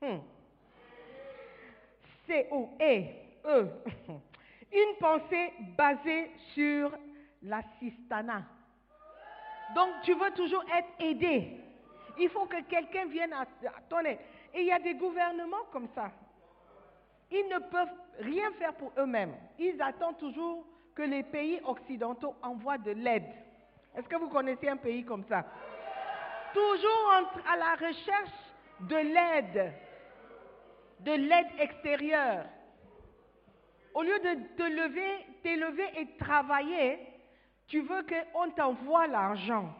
Hmm. 0.00 0.18
C 2.26 2.48
ou 2.50 2.70
E, 2.80 3.25
Une 4.72 4.96
pensée 4.98 5.52
basée 5.76 6.30
sur 6.54 6.90
l'assistanat. 7.42 8.42
Donc 9.74 9.88
tu 10.02 10.14
veux 10.14 10.30
toujours 10.32 10.64
être 10.74 10.88
aidé. 10.98 11.60
Il 12.18 12.28
faut 12.30 12.46
que 12.46 12.60
quelqu'un 12.62 13.06
vienne 13.06 13.32
à, 13.32 13.46
ton 13.88 14.00
aide. 14.00 14.18
Et 14.54 14.60
il 14.60 14.66
y 14.66 14.72
a 14.72 14.78
des 14.78 14.94
gouvernements 14.94 15.64
comme 15.72 15.88
ça. 15.94 16.10
Ils 17.30 17.46
ne 17.48 17.58
peuvent 17.58 17.94
rien 18.20 18.50
faire 18.58 18.74
pour 18.74 18.92
eux-mêmes. 18.98 19.34
Ils 19.58 19.80
attendent 19.82 20.18
toujours 20.18 20.64
que 20.94 21.02
les 21.02 21.22
pays 21.22 21.60
occidentaux 21.64 22.34
envoient 22.42 22.78
de 22.78 22.92
l'aide. 22.92 23.30
Est-ce 23.96 24.08
que 24.08 24.16
vous 24.16 24.28
connaissez 24.28 24.68
un 24.68 24.76
pays 24.76 25.04
comme 25.04 25.24
ça? 25.28 25.44
Toujours 26.54 27.12
à 27.48 27.56
la 27.56 27.74
recherche 27.74 28.30
de 28.80 28.96
l'aide, 28.96 29.72
de 31.00 31.12
l'aide 31.12 31.48
extérieure. 31.58 32.46
Au 33.96 34.02
lieu 34.02 34.18
de 34.18 34.34
te 34.58 34.62
lever, 34.62 35.26
t'élever 35.42 35.88
et 35.98 36.16
travailler, 36.18 36.98
tu 37.66 37.80
veux 37.80 38.04
qu'on 38.04 38.50
t'envoie 38.50 39.06
l'argent. 39.06 39.74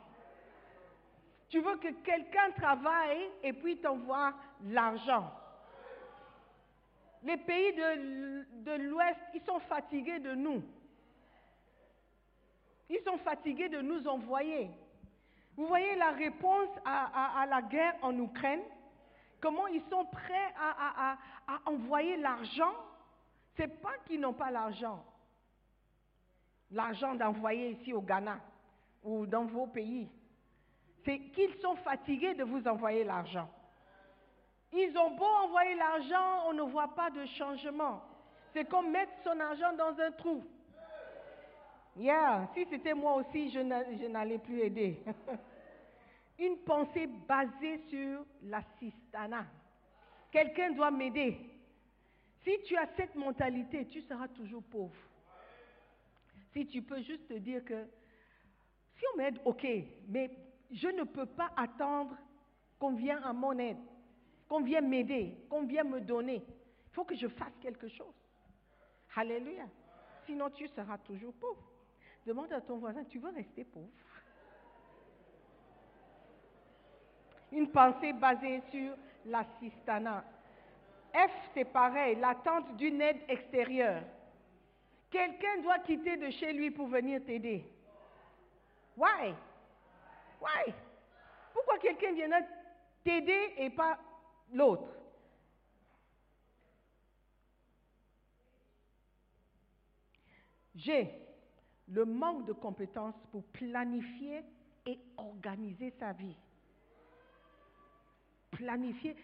Tu 1.50 1.60
veux 1.60 1.76
que 1.76 1.92
quelqu'un 2.02 2.50
travaille 2.52 3.28
et 3.42 3.52
puis 3.52 3.76
t'envoie 3.76 4.32
l'argent. 4.68 5.30
Les 7.24 7.36
pays 7.36 7.74
de, 7.74 8.88
l'Ouest, 8.88 9.20
ils 9.34 9.42
sont 9.42 9.60
fatigués 9.60 10.20
de 10.20 10.34
nous. 10.34 10.62
Ils 12.88 13.02
sont 13.04 13.18
fatigués 13.18 13.68
de 13.68 13.82
nous 13.82 14.08
envoyer. 14.08 14.70
Vous 15.58 15.66
voyez 15.66 15.94
la 15.94 16.12
réponse 16.12 16.70
à, 16.86 17.44
la 17.50 17.60
guerre 17.60 17.96
en 18.00 18.18
Ukraine? 18.18 18.62
Comment 19.42 19.66
ils 19.66 19.84
sont 19.90 20.06
prêts 20.06 20.54
à 20.56 21.18
envoyer 21.66 22.16
l'argent 22.16 22.72
C'est 23.56 23.80
pas 23.80 23.96
qu'ils 24.06 24.20
n'ont 24.20 24.32
pas 24.34 24.50
l'argent. 24.50 25.04
L'argent 26.70 27.14
d'envoyer 27.14 27.70
ici 27.70 27.92
au 27.92 28.00
Ghana 28.02 28.38
ou 29.02 29.26
dans 29.26 29.44
vos 29.44 29.66
pays. 29.66 30.08
C'est 31.04 31.18
qu'ils 31.34 31.54
sont 31.60 31.76
fatigués 31.76 32.34
de 32.34 32.42
vous 32.44 32.66
envoyer 32.66 33.04
l'argent. 33.04 33.48
Ils 34.72 34.96
ont 34.98 35.12
beau 35.16 35.24
envoyer 35.44 35.74
l'argent, 35.76 36.48
on 36.48 36.52
ne 36.52 36.62
voit 36.62 36.94
pas 36.94 37.10
de 37.10 37.24
changement. 37.26 38.02
C'est 38.52 38.68
comme 38.68 38.90
mettre 38.90 39.12
son 39.22 39.38
argent 39.38 39.72
dans 39.74 39.98
un 40.00 40.10
trou. 40.12 40.42
Yeah, 41.96 42.48
si 42.54 42.66
c'était 42.68 42.92
moi 42.94 43.14
aussi, 43.14 43.50
je 43.50 43.60
n'a- 43.60 43.90
je 43.96 44.06
n'allais 44.06 44.38
plus 44.38 44.60
aider. 44.60 45.02
Une 46.38 46.58
pensée 46.58 47.06
basée 47.06 47.78
sur 47.88 48.22
l'assistanat. 48.42 49.46
Quelqu'un 50.30 50.72
doit 50.72 50.90
m'aider. 50.90 51.38
Si 52.46 52.62
tu 52.62 52.76
as 52.76 52.86
cette 52.96 53.16
mentalité, 53.16 53.86
tu 53.86 54.00
seras 54.02 54.28
toujours 54.28 54.62
pauvre. 54.62 54.94
Si 56.52 56.64
tu 56.64 56.80
peux 56.80 57.02
juste 57.02 57.26
te 57.26 57.34
dire 57.34 57.64
que 57.64 57.84
si 58.94 59.04
on 59.12 59.16
m'aide, 59.16 59.40
ok, 59.44 59.66
mais 60.06 60.30
je 60.70 60.86
ne 60.86 61.02
peux 61.02 61.26
pas 61.26 61.50
attendre 61.56 62.16
qu'on 62.78 62.94
vienne 62.94 63.20
à 63.24 63.32
mon 63.32 63.58
aide, 63.58 63.82
qu'on 64.48 64.60
vienne 64.60 64.88
m'aider, 64.88 65.36
qu'on 65.50 65.64
vienne 65.64 65.90
me 65.90 66.00
donner. 66.00 66.36
Il 66.36 66.92
faut 66.92 67.04
que 67.04 67.16
je 67.16 67.26
fasse 67.26 67.52
quelque 67.60 67.88
chose. 67.88 68.14
Alléluia. 69.16 69.66
Sinon, 70.24 70.48
tu 70.50 70.68
seras 70.68 70.98
toujours 70.98 71.34
pauvre. 71.34 71.68
Demande 72.24 72.52
à 72.52 72.60
ton 72.60 72.78
voisin, 72.78 73.02
tu 73.04 73.18
veux 73.18 73.30
rester 73.30 73.64
pauvre? 73.64 73.90
Une 77.50 77.68
pensée 77.72 78.12
basée 78.12 78.62
sur 78.70 78.94
l'assistanat. 79.24 80.24
F, 81.16 81.30
c'est 81.54 81.64
pareil, 81.64 82.16
l'attente 82.16 82.76
d'une 82.76 83.00
aide 83.00 83.22
extérieure? 83.28 84.02
Quelqu'un 85.10 85.62
doit 85.62 85.78
quitter 85.78 86.18
de 86.18 86.28
chez 86.30 86.52
lui 86.52 86.70
pour 86.70 86.88
venir 86.88 87.24
t'aider. 87.24 87.64
Why? 88.96 89.34
Why? 90.40 90.74
Pourquoi 91.54 91.78
quelqu'un 91.78 92.12
viendra 92.12 92.40
t'aider 93.02 93.54
et 93.56 93.70
pas 93.70 93.98
l'autre? 94.52 94.88
G, 100.74 101.10
le 101.88 102.04
manque 102.04 102.44
de 102.44 102.52
compétences 102.52 103.18
pour 103.32 103.42
planifier 103.44 104.44
et 104.84 104.98
organiser 105.16 105.90
sa 105.98 106.12
vie. 106.12 106.36
Planifier. 108.50 109.16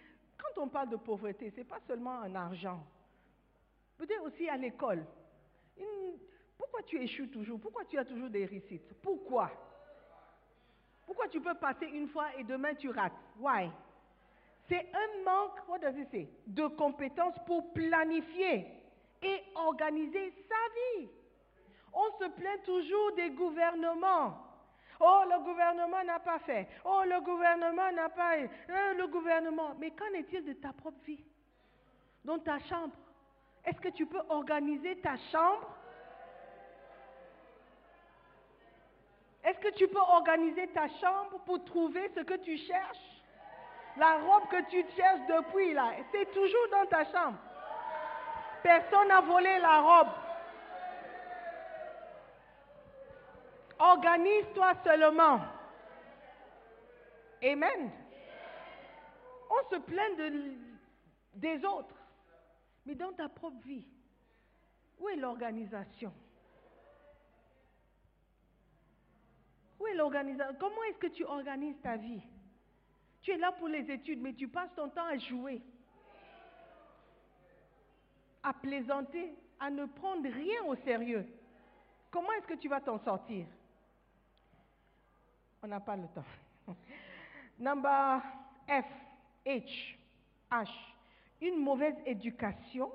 Quand 0.43 0.63
on 0.63 0.69
parle 0.69 0.91
de 0.91 0.97
pauvreté, 0.97 1.51
ce 1.51 1.59
n'est 1.59 1.65
pas 1.65 1.81
seulement 1.87 2.19
en 2.21 2.35
argent. 2.35 2.85
Peut-être 3.97 4.25
aussi 4.25 4.49
à 4.49 4.57
l'école. 4.57 5.05
Pourquoi 6.59 6.83
tu 6.83 7.01
échoues 7.01 7.29
toujours? 7.29 7.61
Pourquoi 7.61 7.85
tu 7.85 7.99
as 7.99 8.05
toujours 8.05 8.29
des 8.29 8.45
réussites? 8.47 8.93
Pourquoi? 9.01 9.51
Pourquoi 11.07 11.29
tu 11.29 11.41
peux 11.41 11.55
passer 11.55 11.87
une 11.87 12.09
fois 12.09 12.35
et 12.39 12.45
demain 12.45 12.75
tu 12.75 12.89
rates? 12.89 13.13
Why? 13.39 13.71
C'est 14.69 14.89
un 14.95 15.25
manque, 15.25 15.69
what 15.69 15.79
does 15.79 15.99
it 15.99 16.11
say? 16.11 16.29
de 16.47 16.67
compétences 16.69 17.39
pour 17.47 17.73
planifier 17.73 18.67
et 19.23 19.43
organiser 19.55 20.33
sa 20.49 21.01
vie. 21.01 21.09
On 21.93 22.11
se 22.19 22.29
plaint 22.31 22.63
toujours 22.65 23.13
des 23.15 23.31
gouvernements. 23.31 24.52
Oh, 25.05 25.25
le 25.29 25.43
gouvernement 25.43 26.05
n'a 26.05 26.21
pas 26.21 26.39
fait. 26.39 26.69
Oh, 26.85 27.03
le 27.05 27.21
gouvernement 27.21 27.91
n'a 27.91 28.09
pas... 28.09 28.37
euh, 28.37 28.95
le 28.95 29.09
gouvernement. 29.09 29.75
Mais 29.81 29.91
qu'en 29.91 30.13
est-il 30.15 30.45
de 30.45 30.53
ta 30.53 30.73
propre 30.73 31.03
vie? 31.05 31.25
Dans 32.25 32.39
ta 32.39 32.61
chambre 32.61 32.95
Est-ce 33.65 33.81
que 33.81 33.89
tu 33.89 34.07
peux 34.07 34.23
organiser 34.29 34.97
ta 35.01 35.17
chambre? 35.33 35.69
Est-ce 39.43 39.59
que 39.59 39.75
tu 39.75 39.89
peux 39.89 39.99
organiser 39.99 40.69
ta 40.69 40.89
chambre 41.01 41.41
pour 41.47 41.65
trouver 41.65 42.09
ce 42.15 42.21
que 42.21 42.35
tu 42.35 42.57
cherches? 42.59 43.23
La 43.97 44.19
robe 44.19 44.49
que 44.51 44.71
tu 44.71 44.85
cherches 44.95 45.27
depuis 45.27 45.75
là, 45.75 45.95
c'est 46.13 46.33
toujours 46.33 46.69
dans 46.71 46.87
ta 46.87 47.05
chambre. 47.07 47.39
Personne 48.63 49.09
n'a 49.09 49.21
volé 49.21 49.59
la 49.59 49.81
robe. 49.81 50.09
Organise-toi 53.83 54.75
seulement. 54.85 55.41
Amen. 57.43 57.91
On 59.51 59.69
se 59.71 59.77
plaint 59.81 60.17
de- 60.17 60.55
des 61.35 61.65
autres. 61.65 61.97
Mais 62.87 62.95
dans 62.95 63.13
ta 63.13 63.29
propre 63.29 63.61
vie, 63.67 63.85
où 65.01 65.09
est 65.09 65.17
l'organisation? 65.17 66.13
Où 69.81 69.87
est 69.89 69.95
l'organisation 69.95 70.55
Comment 70.61 70.83
est-ce 70.85 70.99
que 70.99 71.09
tu 71.09 71.25
organises 71.25 71.81
ta 71.83 71.97
vie? 71.97 72.23
Tu 73.23 73.33
es 73.33 73.37
là 73.37 73.51
pour 73.51 73.67
les 73.67 73.91
études, 73.91 74.21
mais 74.21 74.33
tu 74.35 74.47
passes 74.47 74.73
ton 74.77 74.89
temps 74.91 75.07
à 75.07 75.17
jouer, 75.19 75.61
à 78.45 78.53
plaisanter, 78.53 79.35
à 79.59 79.71
ne 79.71 79.87
prendre 79.87 80.29
rien 80.29 80.63
au 80.67 80.77
sérieux. 80.77 81.27
Comment 82.13 82.31
est-ce 82.33 82.47
que 82.47 82.55
tu 82.55 82.69
vas 82.69 82.81
t'en 82.81 82.99
sortir? 83.01 83.47
On 85.63 85.69
n'a 85.69 85.81
pas 85.81 85.97
le 85.97 86.09
temps. 86.09 86.25
Number 87.59 88.21
F, 88.69 88.85
H, 89.47 89.97
H. 90.51 90.69
Une 91.41 91.63
mauvaise 91.63 91.95
éducation 92.05 92.91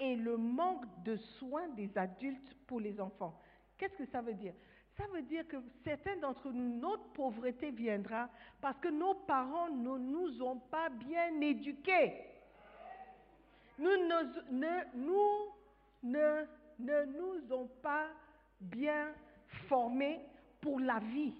et 0.00 0.16
le 0.16 0.36
manque 0.36 0.84
de 1.04 1.16
soins 1.16 1.68
des 1.68 1.90
adultes 1.96 2.54
pour 2.66 2.80
les 2.80 2.98
enfants. 3.00 3.38
Qu'est-ce 3.76 3.96
que 3.96 4.06
ça 4.06 4.20
veut 4.20 4.34
dire? 4.34 4.54
Ça 4.96 5.04
veut 5.12 5.22
dire 5.22 5.46
que 5.46 5.56
certains 5.84 6.16
d'entre 6.16 6.50
nous, 6.50 6.78
notre 6.78 7.04
pauvreté 7.12 7.70
viendra 7.70 8.28
parce 8.60 8.78
que 8.78 8.88
nos 8.88 9.14
parents 9.14 9.70
ne 9.70 9.98
nous 9.98 10.42
ont 10.42 10.58
pas 10.58 10.88
bien 10.88 11.40
éduqués. 11.40 12.14
Nous 13.78 13.86
ne, 13.86 14.96
nous 14.96 15.52
ne, 16.02 16.44
ne 16.80 17.04
nous 17.04 17.52
ont 17.52 17.68
pas 17.80 18.08
bien 18.60 19.12
formés 19.68 20.20
pour 20.60 20.80
la 20.80 20.98
vie. 20.98 21.34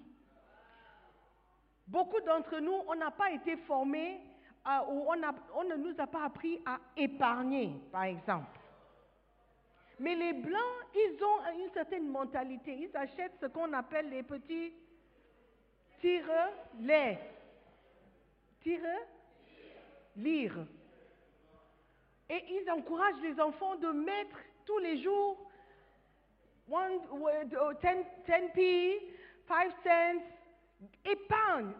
Beaucoup 1.89 2.21
d'entre 2.21 2.59
nous, 2.59 2.83
on 2.87 2.93
n'a 2.95 3.09
pas 3.09 3.31
été 3.31 3.57
formés 3.57 4.21
à- 4.63 4.85
ou 4.87 5.07
on, 5.09 5.63
ne 5.63 5.75
nous 5.75 5.99
a 5.99 6.05
pas 6.05 6.23
appris 6.25 6.61
à 6.63 6.77
épargner, 6.95 7.71
par 7.91 8.03
exemple. 8.03 8.59
Mais 9.99 10.13
les 10.13 10.33
Blancs, 10.33 10.85
ils 10.93 11.23
ont 11.23 11.59
une 11.63 11.71
certaine 11.73 12.07
mentalité. 12.07 12.73
Ils 12.73 12.95
achètent 12.95 13.37
ce 13.41 13.47
qu'on 13.47 13.73
appelle 13.73 14.09
les 14.09 14.21
petits 14.23 14.71
tire-lait. 15.99 17.19
Tire 18.61 18.81
Lire. 20.15 20.57
Et 22.29 22.43
ils 22.49 22.69
encouragent 22.71 23.21
les 23.23 23.39
enfants 23.41 23.75
de 23.77 23.87
mettre 23.87 24.37
tous 24.65 24.77
les 24.77 25.01
jours 25.01 25.37
one, 26.69 26.99
uh, 27.13 27.45
10, 27.81 28.05
10 28.27 28.49
p, 28.53 29.15
5 29.47 29.71
cents, 29.83 30.21
épargne. 31.05 31.71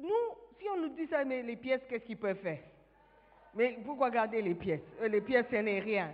Nous, 0.00 0.10
si 0.58 0.68
on 0.68 0.76
nous 0.80 0.88
dit 0.90 1.06
ça, 1.06 1.24
mais 1.24 1.42
les 1.42 1.56
pièces, 1.56 1.82
qu'est-ce 1.88 2.04
qu'ils 2.04 2.18
peuvent 2.18 2.38
faire? 2.40 2.60
Mais 3.54 3.78
pourquoi 3.84 4.10
garder 4.10 4.42
les 4.42 4.54
pièces? 4.54 4.80
Euh, 5.00 5.08
Les 5.08 5.20
pièces, 5.20 5.46
ce 5.50 5.56
n'est 5.56 5.78
rien. 5.80 6.12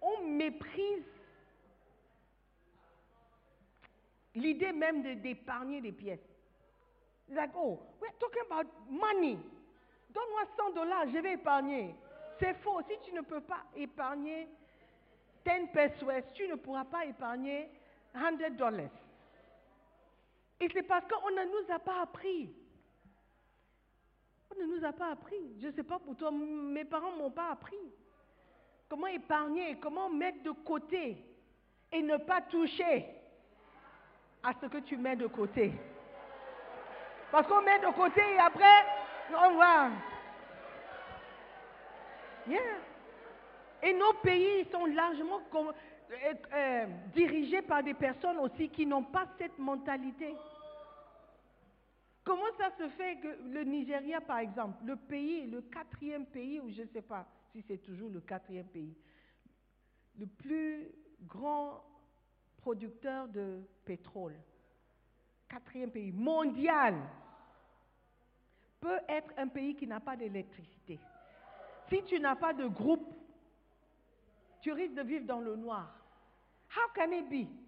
On 0.00 0.22
méprise 0.26 1.04
l'idée 4.34 4.72
même 4.72 5.02
d'épargner 5.20 5.80
des 5.80 5.92
pièces. 5.92 6.20
Like, 7.30 7.50
oh, 7.56 7.78
we're 8.00 8.12
talking 8.18 8.42
about 8.50 8.70
money. 8.88 9.38
Donne-moi 10.10 10.42
100 10.56 10.70
dollars, 10.74 11.06
je 11.12 11.18
vais 11.18 11.32
épargner. 11.34 11.94
C'est 12.38 12.54
faux. 12.62 12.80
Si 12.88 12.96
tu 13.08 13.14
ne 13.14 13.22
peux 13.22 13.40
pas 13.40 13.62
épargner 13.76 14.46
10 15.46 15.66
pesos, 15.72 16.22
tu 16.34 16.46
ne 16.48 16.54
pourras 16.56 16.84
pas 16.84 17.04
épargner 17.06 17.68
100 18.12 18.56
dollars. 18.56 18.90
Et 20.64 20.68
c'est 20.72 20.82
parce 20.82 21.04
qu'on 21.06 21.30
ne 21.30 21.44
nous 21.44 21.74
a 21.74 21.78
pas 21.78 22.00
appris. 22.00 22.50
On 24.50 24.58
ne 24.58 24.64
nous 24.74 24.84
a 24.84 24.92
pas 24.92 25.10
appris. 25.10 25.60
Je 25.60 25.66
ne 25.66 25.72
sais 25.72 25.82
pas 25.82 25.98
pour 25.98 26.16
toi, 26.16 26.30
mes 26.30 26.86
parents 26.86 27.12
ne 27.12 27.18
m'ont 27.18 27.30
pas 27.30 27.50
appris. 27.50 27.76
Comment 28.88 29.08
épargner, 29.08 29.76
comment 29.78 30.08
mettre 30.08 30.42
de 30.42 30.52
côté 30.52 31.22
et 31.92 32.00
ne 32.00 32.16
pas 32.16 32.40
toucher 32.40 33.04
à 34.42 34.54
ce 34.58 34.66
que 34.66 34.78
tu 34.78 34.96
mets 34.96 35.16
de 35.16 35.26
côté. 35.26 35.70
Parce 37.30 37.46
qu'on 37.46 37.60
met 37.60 37.80
de 37.80 37.92
côté 37.94 38.22
et 38.34 38.38
après, 38.38 38.86
on 39.36 39.56
va. 39.56 39.90
Et 43.82 43.92
nos 43.92 44.14
pays 44.22 44.66
sont 44.72 44.86
largement 44.86 45.40
euh, 45.54 46.34
euh, 46.54 46.86
dirigés 47.14 47.60
par 47.60 47.82
des 47.82 47.94
personnes 47.94 48.38
aussi 48.38 48.70
qui 48.70 48.86
n'ont 48.86 49.02
pas 49.04 49.26
cette 49.38 49.58
mentalité. 49.58 50.34
Comment 52.24 52.52
ça 52.56 52.70
se 52.78 52.88
fait 52.88 53.16
que 53.18 53.28
le 53.52 53.64
Nigeria, 53.64 54.20
par 54.20 54.38
exemple, 54.38 54.82
le 54.84 54.96
pays, 54.96 55.46
le 55.46 55.60
quatrième 55.60 56.24
pays, 56.24 56.58
ou 56.58 56.70
je 56.70 56.82
ne 56.82 56.88
sais 56.88 57.02
pas 57.02 57.26
si 57.52 57.62
c'est 57.68 57.78
toujours 57.78 58.08
le 58.08 58.20
quatrième 58.20 58.66
pays, 58.66 58.96
le 60.18 60.26
plus 60.26 60.88
grand 61.22 61.84
producteur 62.56 63.28
de 63.28 63.62
pétrole, 63.84 64.34
quatrième 65.48 65.90
pays 65.90 66.12
mondial, 66.12 66.94
peut 68.80 69.00
être 69.08 69.32
un 69.36 69.48
pays 69.48 69.74
qui 69.74 69.86
n'a 69.86 70.00
pas 70.00 70.16
d'électricité. 70.16 70.98
Si 71.90 72.02
tu 72.04 72.18
n'as 72.20 72.36
pas 72.36 72.54
de 72.54 72.66
groupe, 72.66 73.14
tu 74.62 74.72
risques 74.72 74.94
de 74.94 75.02
vivre 75.02 75.26
dans 75.26 75.40
le 75.40 75.56
noir. 75.56 75.94
How 76.74 76.90
can 76.94 77.12
it 77.12 77.28
be? 77.28 77.63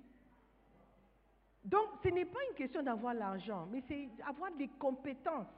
Donc, 1.67 1.89
ce 2.05 2.09
n'est 2.11 2.25
pas 2.25 2.39
une 2.49 2.55
question 2.55 2.81
d'avoir 2.81 3.13
l'argent, 3.13 3.67
mais 3.73 3.83
c'est 3.89 4.09
avoir 4.25 4.53
des 4.53 4.69
compétences, 4.69 5.49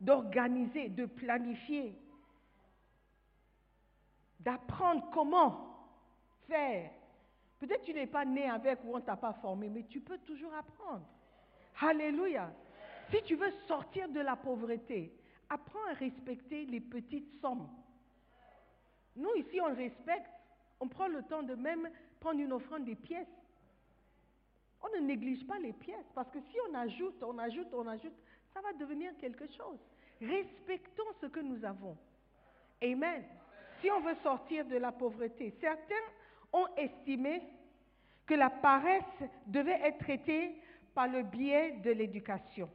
d'organiser, 0.00 0.88
de 0.88 1.06
planifier, 1.06 1.96
d'apprendre 4.40 5.08
comment 5.12 5.86
faire. 6.48 6.90
Peut-être 7.60 7.84
tu 7.84 7.94
n'es 7.94 8.08
pas 8.08 8.24
né 8.24 8.50
avec 8.50 8.80
ou 8.84 8.94
on 8.94 8.96
ne 8.96 9.02
t'a 9.02 9.16
pas 9.16 9.34
formé, 9.34 9.68
mais 9.68 9.84
tu 9.84 10.00
peux 10.00 10.18
toujours 10.18 10.52
apprendre. 10.52 11.06
Alléluia. 11.80 12.50
Si 13.12 13.22
tu 13.22 13.36
veux 13.36 13.52
sortir 13.68 14.08
de 14.08 14.18
la 14.18 14.34
pauvreté, 14.34 15.16
apprends 15.48 15.86
à 15.90 15.94
respecter 15.94 16.66
les 16.66 16.80
petites 16.80 17.40
sommes. 17.40 17.68
Nous, 19.14 19.32
ici, 19.36 19.60
on 19.60 19.72
respecte, 19.72 20.30
on 20.80 20.88
prend 20.88 21.06
le 21.06 21.22
temps 21.22 21.44
de 21.44 21.54
même 21.54 21.88
prendre 22.18 22.40
une 22.40 22.52
offrande 22.52 22.84
des 22.84 22.96
pièces. 22.96 23.28
On 24.82 24.88
ne 24.96 25.06
néglige 25.06 25.46
pas 25.46 25.58
les 25.58 25.72
pièces, 25.72 26.10
parce 26.14 26.30
que 26.30 26.40
si 26.40 26.56
on 26.68 26.74
ajoute, 26.74 27.22
on 27.22 27.38
ajoute, 27.38 27.68
on 27.72 27.86
ajoute, 27.86 28.14
ça 28.54 28.60
va 28.60 28.72
devenir 28.74 29.12
quelque 29.20 29.46
chose. 29.46 29.78
Respectons 30.20 31.12
ce 31.20 31.26
que 31.26 31.40
nous 31.40 31.64
avons. 31.64 31.96
Amen. 32.82 33.24
Si 33.80 33.90
on 33.90 34.00
veut 34.00 34.16
sortir 34.22 34.64
de 34.66 34.76
la 34.76 34.92
pauvreté, 34.92 35.54
certains 35.60 35.94
ont 36.52 36.66
estimé 36.76 37.42
que 38.26 38.34
la 38.34 38.50
paresse 38.50 39.02
devait 39.46 39.80
être 39.82 39.98
traitée 39.98 40.60
par 40.94 41.08
le 41.08 41.22
biais 41.22 41.72
de 41.84 41.90
l'éducation. 41.90 42.68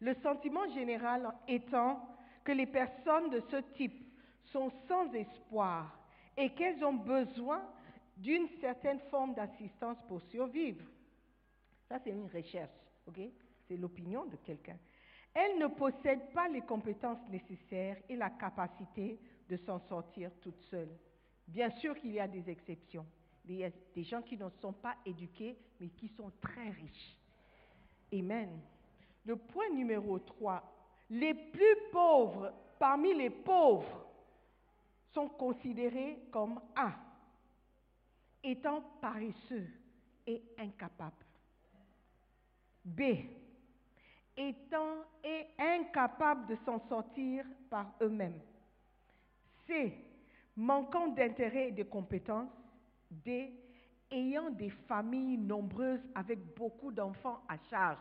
Le 0.00 0.14
sentiment 0.22 0.68
général 0.70 1.28
étant 1.46 2.08
que 2.44 2.52
les 2.52 2.66
personnes 2.66 3.30
de 3.30 3.42
ce 3.50 3.56
type 3.74 4.06
sont 4.44 4.70
sans 4.86 5.12
espoir 5.12 5.98
et 6.36 6.50
qu'elles 6.50 6.84
ont 6.84 6.94
besoin 6.94 7.62
d'une 8.16 8.48
certaine 8.60 9.00
forme 9.10 9.34
d'assistance 9.34 9.98
pour 10.08 10.22
survivre. 10.22 10.84
Ça, 11.88 11.98
c'est 11.98 12.10
une 12.10 12.28
recherche, 12.28 12.70
ok? 13.06 13.18
C'est 13.66 13.76
l'opinion 13.76 14.26
de 14.26 14.36
quelqu'un. 14.36 14.76
Elles 15.34 15.58
ne 15.58 15.66
possèdent 15.68 16.32
pas 16.32 16.48
les 16.48 16.62
compétences 16.62 17.26
nécessaires 17.28 17.96
et 18.08 18.16
la 18.16 18.30
capacité 18.30 19.18
de 19.48 19.56
s'en 19.56 19.78
sortir 19.80 20.30
toutes 20.40 20.60
seules. 20.70 20.94
Bien 21.46 21.70
sûr 21.70 21.96
qu'il 21.96 22.12
y 22.12 22.20
a 22.20 22.28
des 22.28 22.48
exceptions. 22.50 23.06
Il 23.46 23.56
y 23.56 23.64
a 23.64 23.70
des 23.94 24.04
gens 24.04 24.20
qui 24.20 24.36
ne 24.36 24.48
sont 24.60 24.74
pas 24.74 24.96
éduqués, 25.06 25.56
mais 25.80 25.88
qui 25.88 26.08
sont 26.08 26.30
très 26.40 26.70
riches. 26.70 27.16
Amen. 28.12 28.60
Le 29.24 29.36
point 29.36 29.70
numéro 29.70 30.18
3, 30.18 30.62
les 31.10 31.34
plus 31.34 31.76
pauvres 31.90 32.52
parmi 32.78 33.14
les 33.14 33.30
pauvres 33.30 34.06
sont 35.12 35.28
considérés 35.28 36.18
comme 36.30 36.60
A, 36.76 36.92
étant 38.42 38.82
paresseux 39.00 39.68
et 40.26 40.42
incapables. 40.58 41.27
B, 42.88 43.02
étant 44.36 45.04
et 45.22 45.46
incapables 45.58 46.46
de 46.46 46.56
s'en 46.64 46.80
sortir 46.88 47.44
par 47.68 47.86
eux-mêmes. 48.00 48.40
C, 49.66 49.92
manquant 50.56 51.08
d'intérêt 51.08 51.68
et 51.68 51.72
de 51.72 51.82
compétences. 51.82 52.50
D, 53.10 53.52
ayant 54.10 54.50
des 54.50 54.70
familles 54.86 55.38
nombreuses 55.38 56.06
avec 56.14 56.54
beaucoup 56.54 56.92
d'enfants 56.92 57.40
à 57.48 57.56
charge. 57.70 57.98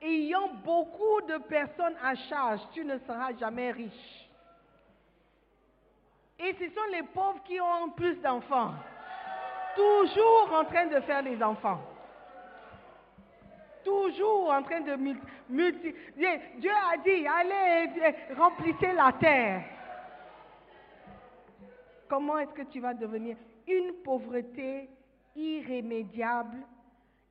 Ayant 0.00 0.54
beaucoup 0.64 1.20
de 1.22 1.38
personnes 1.38 1.96
à 2.02 2.14
charge, 2.14 2.60
tu 2.72 2.84
ne 2.84 2.98
seras 2.98 3.36
jamais 3.36 3.72
riche. 3.72 4.30
Et 6.38 6.54
ce 6.54 6.68
sont 6.74 6.84
les 6.92 7.02
pauvres 7.02 7.42
qui 7.44 7.58
ont 7.60 7.90
plus 7.90 8.16
d'enfants. 8.20 8.74
Toujours 9.76 10.50
en 10.52 10.64
train 10.64 10.86
de 10.86 11.00
faire 11.00 11.22
des 11.22 11.40
enfants. 11.42 11.80
Toujours 13.84 14.50
en 14.50 14.62
train 14.62 14.80
de 14.80 14.96
multiplier. 15.48 16.40
Dieu 16.58 16.70
a 16.70 16.96
dit, 16.96 17.26
allez, 17.26 18.14
remplissez 18.34 18.92
la 18.92 19.12
terre. 19.12 19.64
Comment 22.08 22.38
est-ce 22.38 22.54
que 22.54 22.62
tu 22.62 22.80
vas 22.80 22.94
devenir 22.94 23.36
une 23.68 23.92
pauvreté 24.04 24.88
irrémédiable, 25.34 26.58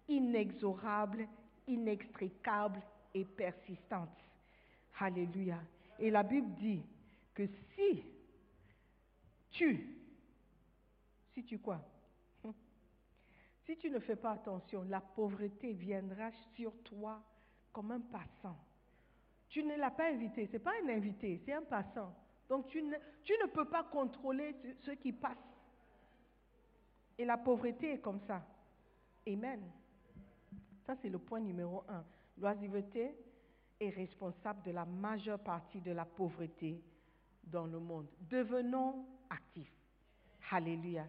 inexorable, 0.07 1.27
inextricable 1.67 2.79
et 3.13 3.25
persistante? 3.25 4.09
Alléluia. 4.99 5.57
Et 5.99 6.11
la 6.11 6.23
Bible 6.23 6.53
dit 6.55 6.83
que 7.33 7.47
si 7.47 8.03
tu, 9.51 9.87
si 11.33 11.43
tu 11.43 11.57
quoi? 11.59 11.79
Si 13.65 13.77
tu 13.77 13.89
ne 13.89 13.99
fais 13.99 14.15
pas 14.15 14.31
attention, 14.31 14.83
la 14.83 15.01
pauvreté 15.01 15.73
viendra 15.73 16.31
sur 16.55 16.71
toi 16.83 17.21
comme 17.73 17.91
un 17.91 17.99
passant. 17.99 18.57
Tu 19.49 19.63
ne 19.63 19.75
l'as 19.75 19.91
pas 19.91 20.09
invité, 20.09 20.47
ce 20.47 20.53
n'est 20.53 20.59
pas 20.59 20.73
un 20.83 20.89
invité, 20.89 21.41
c'est 21.45 21.53
un 21.53 21.63
passant. 21.63 22.13
Donc 22.47 22.67
tu 22.67 22.81
ne, 22.81 22.95
tu 23.23 23.33
ne 23.41 23.47
peux 23.47 23.65
pas 23.65 23.83
contrôler 23.83 24.55
ce 24.81 24.91
qui 24.91 25.11
passe. 25.11 25.37
Et 27.17 27.25
la 27.25 27.37
pauvreté 27.37 27.93
est 27.93 27.99
comme 27.99 28.19
ça. 28.27 28.45
Amen. 29.27 29.61
Ça, 30.85 30.95
c'est 31.01 31.09
le 31.09 31.17
point 31.17 31.39
numéro 31.39 31.83
un. 31.89 32.03
L'oisiveté 32.37 33.15
est 33.79 33.89
responsable 33.89 34.61
de 34.63 34.71
la 34.71 34.85
majeure 34.85 35.39
partie 35.39 35.81
de 35.81 35.91
la 35.91 36.05
pauvreté 36.05 36.81
dans 37.43 37.65
le 37.65 37.79
monde. 37.79 38.07
Devenons 38.29 39.05
actifs. 39.29 39.73
Alléluia. 40.51 41.07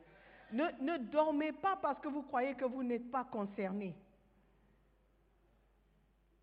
Ne, 0.52 0.98
dormez 1.10 1.52
pas 1.52 1.76
parce 1.76 2.00
que 2.00 2.08
vous 2.08 2.22
croyez 2.22 2.54
que 2.54 2.64
vous 2.64 2.82
n'êtes 2.82 3.10
pas 3.10 3.24
concerné. 3.24 3.94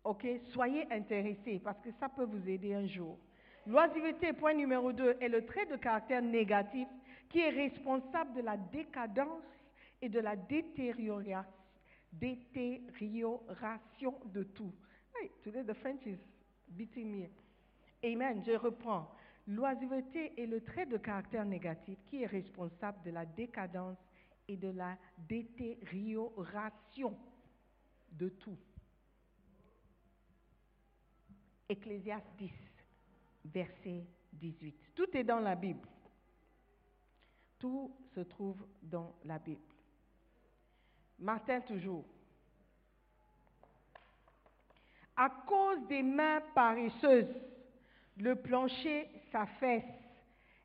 Ok 0.04 0.26
Soyez 0.52 0.90
intéressés 0.92 1.60
parce 1.62 1.80
que 1.80 1.90
ça 1.98 2.08
peut 2.08 2.24
vous 2.24 2.48
aider 2.48 2.74
un 2.74 2.86
jour. 2.86 3.18
L'oisiveté, 3.66 4.34
point 4.34 4.52
numéro 4.52 4.92
2, 4.92 5.16
est 5.20 5.28
le 5.28 5.46
trait 5.46 5.64
de 5.66 5.76
caractère 5.76 6.20
négatif 6.20 6.86
qui 7.30 7.40
est 7.40 7.48
responsable 7.48 8.34
de 8.34 8.42
la 8.42 8.58
décadence 8.58 9.42
et 10.02 10.10
de 10.10 10.20
la 10.20 10.36
détérioration, 10.36 11.50
détérioration 12.12 14.14
de 14.26 14.42
tout. 14.42 14.72
Hey, 15.16 15.30
today 15.42 15.64
the 15.64 15.72
French 15.74 16.06
is 16.06 16.18
beating 16.68 17.10
me. 17.10 17.28
Amen, 18.04 18.42
je 18.46 18.52
reprends. 18.52 19.08
L'oisiveté 19.46 20.40
est 20.40 20.46
le 20.46 20.62
trait 20.62 20.86
de 20.86 20.96
caractère 20.96 21.44
négatif 21.44 21.98
qui 22.06 22.22
est 22.22 22.26
responsable 22.26 23.02
de 23.04 23.10
la 23.10 23.26
décadence 23.26 23.98
et 24.48 24.56
de 24.56 24.68
la 24.68 24.96
détérioration 25.18 27.16
de 28.12 28.30
tout. 28.30 28.56
Ecclésiaste 31.68 32.26
10, 32.38 32.50
verset 33.46 34.06
18. 34.32 34.74
Tout 34.94 35.14
est 35.16 35.24
dans 35.24 35.40
la 35.40 35.54
Bible. 35.54 35.88
Tout 37.58 37.94
se 38.14 38.20
trouve 38.20 38.66
dans 38.82 39.14
la 39.24 39.38
Bible. 39.38 39.60
Martin 41.18 41.60
toujours. 41.60 42.04
À 45.16 45.30
cause 45.46 45.86
des 45.86 46.02
mains 46.02 46.42
paresseuses, 46.54 47.34
le 48.16 48.34
plancher 48.36 49.08
s'affaisse. 49.30 49.84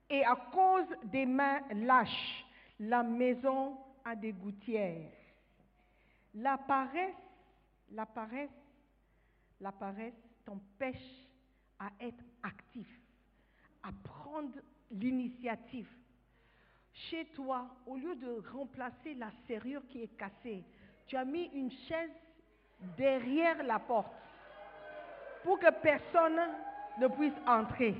Et 0.09 0.23
à 0.25 0.35
cause 0.51 0.87
des 1.03 1.25
mains 1.25 1.61
lâches, 1.71 2.45
la 2.79 3.03
maison 3.03 3.77
a 4.03 4.15
des 4.15 4.31
gouttières. 4.31 5.11
La 6.35 6.57
paresse, 6.57 7.13
la 7.91 8.05
paresse, 8.05 8.49
la 9.59 9.71
paresse 9.71 10.13
t'empêche 10.45 11.27
à 11.79 11.89
être 11.99 12.23
actif, 12.43 12.87
à 13.83 13.89
prendre 14.03 14.57
l'initiative. 14.91 15.89
Chez 16.93 17.25
toi, 17.35 17.67
au 17.85 17.95
lieu 17.95 18.15
de 18.15 18.43
remplacer 18.51 19.13
la 19.13 19.29
serrure 19.47 19.81
qui 19.89 20.01
est 20.01 20.17
cassée, 20.17 20.63
tu 21.07 21.15
as 21.15 21.25
mis 21.25 21.45
une 21.53 21.71
chaise 21.71 22.11
derrière 22.97 23.63
la 23.63 23.79
porte 23.79 24.13
pour 25.43 25.59
que 25.59 25.71
personne 25.81 26.39
ne 26.99 27.07
puisse 27.07 27.33
entrer. 27.47 27.95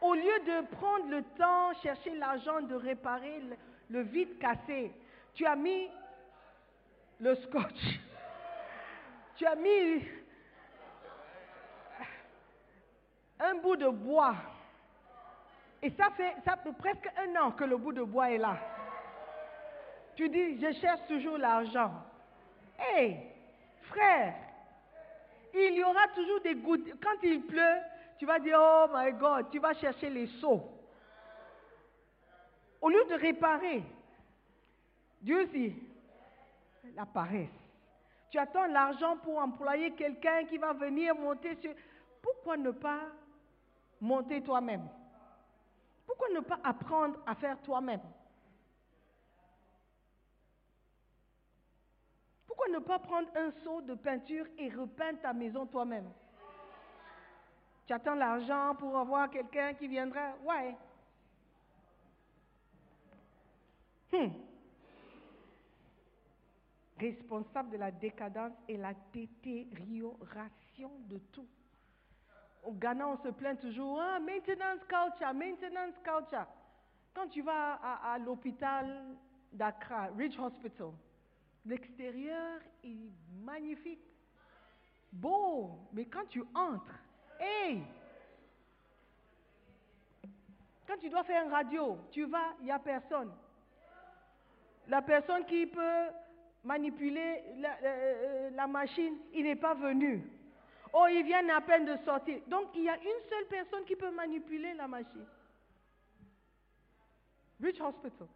Au 0.00 0.14
lieu 0.14 0.38
de 0.46 0.66
prendre 0.76 1.10
le 1.10 1.22
temps, 1.36 1.74
chercher 1.82 2.14
l'argent 2.16 2.60
de 2.62 2.74
réparer 2.74 3.42
le, 3.90 4.00
vide 4.02 4.38
cassé, 4.38 4.92
tu 5.34 5.44
as 5.44 5.56
mis 5.56 5.88
le 7.20 7.34
scotch. 7.36 7.64
Tu 9.36 9.46
as 9.46 9.54
mis 9.54 10.04
un 13.38 13.54
bout 13.54 13.76
de 13.76 13.86
bois. 13.86 14.34
Et 15.80 15.90
ça 15.90 16.10
fait, 16.16 16.34
ça 16.44 16.56
fait 16.56 16.72
presque 16.72 17.08
un 17.16 17.40
an 17.40 17.52
que 17.52 17.62
le 17.62 17.76
bout 17.76 17.92
de 17.92 18.02
bois 18.02 18.32
est 18.32 18.38
là. 18.38 18.58
Tu 20.16 20.28
dis, 20.28 20.60
je 20.60 20.72
cherche 20.80 21.06
toujours 21.06 21.38
l'argent. 21.38 21.92
Hé, 22.80 23.16
frère, 23.82 24.34
il 25.58 25.74
y 25.74 25.84
aura 25.84 26.08
toujours 26.08 26.40
des 26.40 26.54
gouttes. 26.54 26.88
Quand 27.02 27.22
il 27.22 27.42
pleut, 27.42 27.80
tu 28.18 28.26
vas 28.26 28.38
dire, 28.38 28.58
oh 28.60 28.86
my 28.92 29.12
God, 29.12 29.50
tu 29.50 29.58
vas 29.58 29.74
chercher 29.74 30.10
les 30.10 30.26
seaux. 30.40 30.62
Au 32.80 32.88
lieu 32.88 33.04
de 33.08 33.14
réparer, 33.14 33.82
Dieu 35.20 35.46
dit, 35.46 35.74
la 36.94 37.06
paresse. 37.06 37.48
Tu 38.30 38.38
attends 38.38 38.66
l'argent 38.66 39.16
pour 39.18 39.38
employer 39.38 39.92
quelqu'un 39.92 40.44
qui 40.44 40.58
va 40.58 40.72
venir 40.72 41.14
monter 41.14 41.56
sur... 41.56 41.72
Pourquoi 42.20 42.56
ne 42.56 42.70
pas 42.70 43.00
monter 44.00 44.42
toi-même? 44.42 44.86
Pourquoi 46.06 46.28
ne 46.30 46.40
pas 46.40 46.58
apprendre 46.62 47.18
à 47.26 47.34
faire 47.34 47.58
toi-même? 47.62 48.00
Ne 52.72 52.80
pas 52.80 52.98
prendre 52.98 53.28
un 53.34 53.50
seau 53.62 53.80
de 53.82 53.94
peinture 53.94 54.46
et 54.58 54.68
repeindre 54.68 55.20
ta 55.20 55.32
maison 55.32 55.66
toi-même 55.66 56.10
Tu 57.86 57.92
attends 57.92 58.14
l'argent 58.14 58.74
pour 58.78 58.96
avoir 58.96 59.30
quelqu'un 59.30 59.74
qui 59.74 59.88
viendra 59.88 60.34
Ouais. 60.44 60.76
Hmm. 64.12 64.28
Responsable 66.98 67.70
de 67.70 67.76
la 67.76 67.90
décadence 67.90 68.52
et 68.68 68.76
la 68.76 68.92
détérioration 69.12 70.90
de 71.08 71.18
tout. 71.32 71.46
Au 72.64 72.72
Ghana, 72.72 73.08
on 73.08 73.16
se 73.22 73.28
plaint 73.28 73.58
toujours, 73.60 74.00
ah, 74.00 74.18
maintenance 74.18 74.80
culture, 74.80 75.32
maintenance 75.32 75.94
culture. 76.02 76.46
Quand 77.14 77.28
tu 77.28 77.42
vas 77.42 77.74
à, 77.74 78.14
à 78.14 78.18
l'hôpital 78.18 79.16
d'Accra, 79.52 80.08
Ridge 80.16 80.38
Hospital, 80.38 80.90
l'extérieur 81.66 82.60
est 82.84 82.96
magnifique, 83.42 84.04
beau, 85.12 85.78
mais 85.92 86.06
quand 86.06 86.26
tu 86.28 86.42
entres, 86.54 86.98
hey, 87.40 87.82
quand 90.86 90.96
tu 90.98 91.10
dois 91.10 91.24
faire 91.24 91.44
une 91.44 91.52
radio, 91.52 91.98
tu 92.10 92.24
vas, 92.24 92.54
il 92.60 92.66
n'y 92.66 92.70
a 92.70 92.78
personne. 92.78 93.32
La 94.86 95.02
personne 95.02 95.44
qui 95.44 95.66
peut 95.66 96.06
manipuler 96.64 97.42
la, 97.58 97.76
euh, 97.82 98.50
la 98.50 98.66
machine, 98.66 99.16
il 99.34 99.44
n'est 99.44 99.56
pas 99.56 99.74
venu. 99.74 100.24
Oh, 100.92 101.06
il 101.10 101.22
vient 101.24 101.46
à 101.50 101.60
peine 101.60 101.84
de 101.84 101.96
sortir. 102.04 102.40
Donc, 102.46 102.68
il 102.74 102.84
y 102.84 102.88
a 102.88 102.96
une 102.96 103.28
seule 103.28 103.46
personne 103.48 103.84
qui 103.84 103.96
peut 103.96 104.10
manipuler 104.10 104.72
la 104.74 104.88
machine. 104.88 105.26
Rich 107.60 107.80
Hospital. 107.80 108.28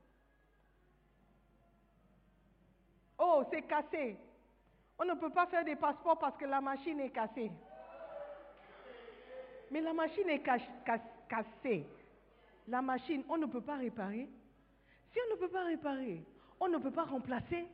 Oh, 3.25 3.45
c'est 3.51 3.63
cassé. 3.63 4.17
On 4.99 5.05
ne 5.05 5.15
peut 5.15 5.31
pas 5.31 5.47
faire 5.47 5.65
des 5.65 5.77
passeports 5.77 6.19
parce 6.19 6.37
que 6.37 6.45
la 6.45 6.61
machine 6.61 6.99
est 7.01 7.11
cassée. 7.11 7.51
Mais 9.71 9.81
la 9.81 9.93
machine 9.93 10.29
est 10.29 10.41
cas- 10.41 10.59
cas- 10.85 10.99
cassée. 11.29 11.87
La 12.67 12.83
machine, 12.83 13.23
on 13.29 13.37
ne 13.39 13.47
peut 13.47 13.61
pas 13.61 13.77
réparer. 13.77 14.29
Si 15.13 15.19
on 15.27 15.35
ne 15.35 15.41
peut 15.41 15.49
pas 15.49 15.65
réparer, 15.65 16.25
on 16.59 16.69
ne 16.69 16.79
peut 16.79 16.91
pas 16.91 17.05
remplacer. 17.05 17.65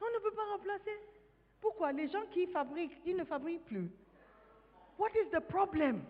On 0.00 0.06
ne 0.14 0.18
peut 0.22 0.34
pas 0.34 0.46
remplacer. 0.52 0.96
Pourquoi? 1.60 1.92
Les 1.92 2.08
gens 2.08 2.24
qui 2.32 2.46
fabriquent, 2.46 2.98
ils 3.04 3.16
ne 3.16 3.24
fabriquent 3.24 3.64
plus. 3.66 3.90
What 4.98 5.10
is 5.10 5.28
the 5.32 5.40
problem? 5.40 6.02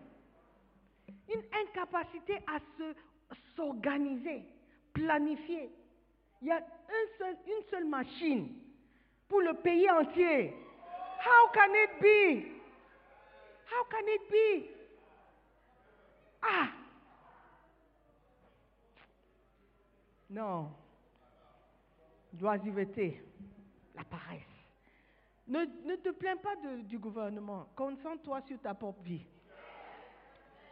Une 1.34 1.42
incapacité 1.62 2.34
à 2.46 2.58
se- 2.78 3.34
s'organiser, 3.56 4.44
planifier. 4.92 5.70
Il 6.42 6.48
y 6.48 6.52
a 6.52 6.58
une 6.58 7.62
seule 7.70 7.84
machine 7.84 8.48
pour 9.28 9.40
le 9.40 9.54
pays 9.54 9.90
entier. 9.90 10.54
How 11.20 11.52
can 11.52 11.74
it 11.74 12.00
be? 12.00 12.46
How 13.70 13.84
can 13.90 14.06
it 14.08 14.30
be? 14.30 14.66
Ah! 16.42 16.68
Non. 20.30 20.70
L'oisiveté, 22.40 23.22
la 23.94 24.04
paresse? 24.04 24.46
Ne, 25.48 25.96
te 25.96 26.10
plains 26.10 26.36
pas 26.36 26.54
du 26.84 26.98
gouvernement. 26.98 27.66
Concentre-toi 27.74 28.40
sur 28.46 28.58
ta 28.60 28.72
propre 28.72 29.02
vie. 29.02 29.26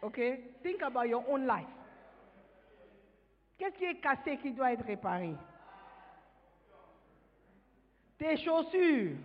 OK? 0.02 0.20
Think 0.62 0.82
about 0.82 1.04
your 1.06 1.24
own 1.28 1.46
life. 1.46 1.66
Qu'est-ce 3.58 3.76
qui 3.76 3.84
est 3.84 4.00
cassé 4.00 4.38
qui 4.38 4.52
doit 4.52 4.72
être 4.72 4.84
réparé? 4.84 5.34
Tes 8.18 8.36
chaussures. 8.36 9.16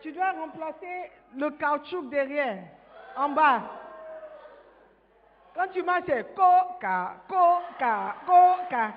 Tu 0.00 0.12
dois 0.12 0.30
remplacer 0.32 1.10
le 1.34 1.50
caoutchouc 1.50 2.08
derrière, 2.08 2.62
en 3.16 3.30
bas. 3.30 3.62
Quand 5.54 5.66
tu 5.72 5.82
marches, 5.82 6.04
c'est 6.06 6.34
coca, 6.34 7.16
coca, 7.26 8.14
coca. 8.24 8.94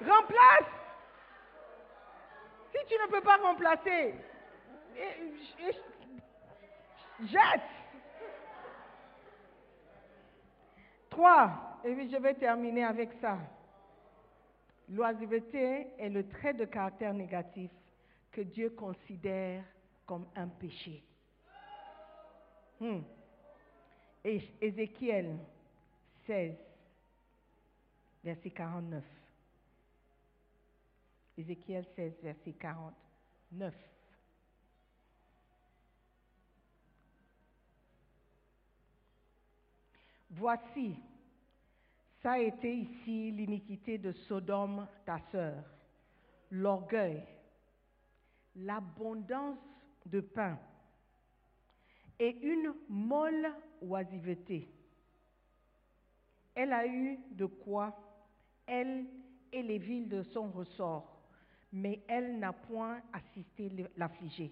Remplace. 0.00 0.72
Si 2.72 2.86
tu 2.86 2.94
ne 2.94 3.06
peux 3.08 3.20
pas 3.20 3.36
remplacer, 3.36 4.14
jette. 7.24 7.60
Trois, 11.10 11.50
et 11.84 11.94
puis 11.94 12.10
je 12.10 12.16
vais 12.16 12.34
terminer 12.34 12.84
avec 12.84 13.12
ça. 13.20 13.36
L'oisiveté 14.88 15.88
est 15.98 16.08
le 16.08 16.28
trait 16.28 16.54
de 16.54 16.64
caractère 16.64 17.12
négatif 17.12 17.70
que 18.30 18.40
Dieu 18.40 18.70
considère 18.70 19.64
comme 20.04 20.26
un 20.36 20.46
péché. 20.46 21.02
Hmm. 22.78 23.00
Et 24.24 24.42
Ézéchiel 24.60 25.38
16, 26.26 26.54
verset 28.22 28.50
49. 28.50 29.04
Ézéchiel 31.38 31.84
16, 31.96 32.12
verset 32.22 32.52
49. 32.52 33.74
Voici, 40.30 40.96
ça 42.26 42.32
a 42.32 42.38
été 42.40 42.74
ici 42.74 43.30
l'iniquité 43.30 43.98
de 43.98 44.10
Sodome, 44.10 44.88
ta 45.04 45.20
sœur, 45.30 45.62
l'orgueil, 46.50 47.22
l'abondance 48.56 49.60
de 50.06 50.18
pain 50.18 50.58
et 52.18 52.36
une 52.42 52.74
molle 52.88 53.46
oisiveté. 53.80 54.68
Elle 56.52 56.72
a 56.72 56.84
eu 56.84 57.16
de 57.30 57.46
quoi, 57.46 57.96
elle 58.66 59.06
et 59.52 59.62
les 59.62 59.78
villes 59.78 60.08
de 60.08 60.24
son 60.24 60.50
ressort, 60.50 61.22
mais 61.72 62.02
elle 62.08 62.40
n'a 62.40 62.52
point 62.52 63.02
assisté 63.12 63.70
l'affligé 63.96 64.50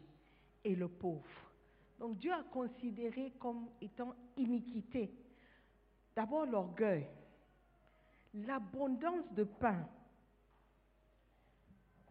et 0.63 0.77
le 0.77 0.87
pauvre. 0.87 1.51
Donc 1.99 2.19
Dieu 2.19 2.33
a 2.33 2.45
considéré 2.53 3.33
comme 3.41 3.67
étant 3.81 4.15
iniquité 4.37 5.11
d'abord 6.15 6.47
l'orgueil, 6.47 7.09
l'abondance 8.35 9.33
de 9.33 9.45
pain. 9.45 9.87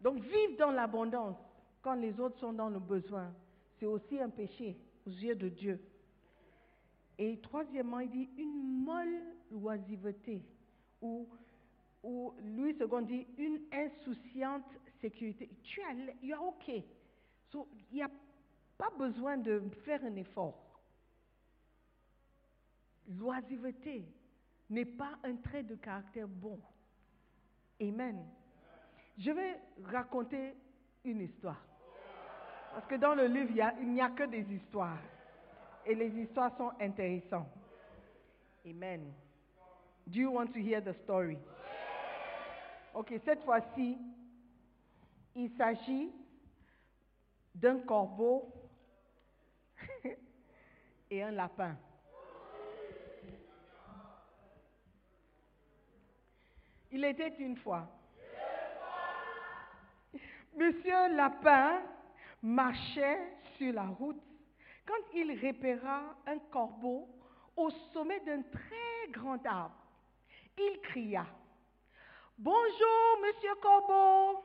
Donc 0.01 0.19
vivre 0.21 0.57
dans 0.57 0.71
l'abondance 0.71 1.37
quand 1.81 1.95
les 1.95 2.19
autres 2.19 2.39
sont 2.39 2.53
dans 2.53 2.69
le 2.69 2.79
besoin, 2.79 3.33
c'est 3.77 3.85
aussi 3.85 4.19
un 4.19 4.29
péché 4.29 4.77
aux 5.05 5.09
yeux 5.09 5.35
de 5.35 5.49
Dieu. 5.49 5.79
Et 7.17 7.39
troisièmement, 7.41 7.99
il 7.99 8.09
dit 8.09 8.29
une 8.37 8.83
molle 8.83 9.21
oisiveté, 9.51 10.41
ou, 11.01 11.27
ou 12.01 12.33
Louis 12.43 12.75
II 12.79 13.05
dit 13.05 13.27
une 13.37 13.59
insouciante 13.71 14.65
sécurité. 14.99 15.49
Tu 15.63 15.81
as, 15.81 15.93
you 16.23 16.33
are 16.33 16.43
OK. 16.43 16.69
Il 16.69 17.95
n'y 17.95 18.01
a 18.01 18.09
pas 18.77 18.89
besoin 18.97 19.37
de 19.37 19.61
faire 19.85 20.03
un 20.03 20.15
effort. 20.15 20.81
L'oisiveté 23.07 24.05
n'est 24.69 24.85
pas 24.85 25.17
un 25.23 25.35
trait 25.35 25.63
de 25.63 25.75
caractère 25.75 26.27
bon. 26.27 26.59
Amen. 27.81 28.25
Je 29.17 29.31
vais 29.31 29.59
raconter 29.85 30.55
une 31.03 31.21
histoire. 31.21 31.61
Parce 32.73 32.87
que 32.87 32.95
dans 32.95 33.13
le 33.13 33.27
livre, 33.27 33.51
il 33.81 33.93
n'y 33.93 34.01
a, 34.01 34.09
que 34.09 34.23
des 34.23 34.45
histoires. 34.51 34.97
Et 35.85 35.93
les 35.93 36.09
histoires 36.09 36.55
sont 36.57 36.71
intéressantes. 36.79 37.51
Amen. 38.65 39.13
Do 40.07 40.19
you 40.19 40.31
want 40.31 40.47
to 40.47 40.59
hear 40.59 40.81
the 40.81 40.93
story? 41.03 41.37
Ok, 42.93 43.13
cette 43.25 43.43
fois-ci, 43.43 43.97
il 45.35 45.49
s'agit 45.57 46.11
d'un 47.53 47.79
corbeau 47.79 48.51
et 51.11 51.23
un 51.23 51.31
lapin. 51.31 51.75
Il 56.93 57.03
était 57.05 57.33
une 57.39 57.57
fois. 57.57 57.87
Monsieur 60.55 61.15
Lapin 61.15 61.81
marchait 62.43 63.19
sur 63.57 63.73
la 63.73 63.87
route 63.87 64.21
quand 64.85 65.15
il 65.15 65.31
repéra 65.43 66.15
un 66.27 66.37
corbeau 66.51 67.09
au 67.57 67.71
sommet 67.91 68.19
d'un 68.19 68.43
très 68.43 69.09
grand 69.11 69.43
arbre. 69.43 69.75
Il 70.55 70.81
cria, 70.81 71.25
Bonjour, 72.37 73.19
monsieur 73.25 73.55
Corbeau. 73.59 74.43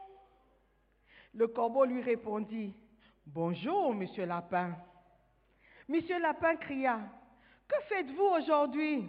Le 1.34 1.48
corbeau 1.48 1.84
lui 1.84 2.00
répondit, 2.00 2.74
Bonjour, 3.26 3.94
monsieur 3.94 4.24
Lapin. 4.24 4.74
Monsieur 5.86 6.18
Lapin 6.18 6.56
cria, 6.56 6.98
Que 7.68 7.76
faites-vous 7.90 8.24
aujourd'hui? 8.24 9.06